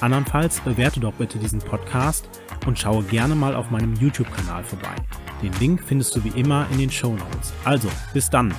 Andernfalls 0.01 0.61
bewerte 0.61 0.99
doch 0.99 1.13
bitte 1.13 1.37
diesen 1.37 1.59
Podcast 1.59 2.29
und 2.65 2.79
schaue 2.79 3.03
gerne 3.03 3.35
mal 3.35 3.55
auf 3.55 3.69
meinem 3.69 3.95
YouTube-Kanal 3.95 4.63
vorbei. 4.63 4.95
Den 5.41 5.53
Link 5.59 5.83
findest 5.85 6.15
du 6.15 6.23
wie 6.23 6.39
immer 6.39 6.65
in 6.71 6.79
den 6.79 6.91
Show 6.91 7.11
Notes. 7.11 7.53
Also, 7.63 7.89
bis 8.13 8.29
dann! 8.29 8.53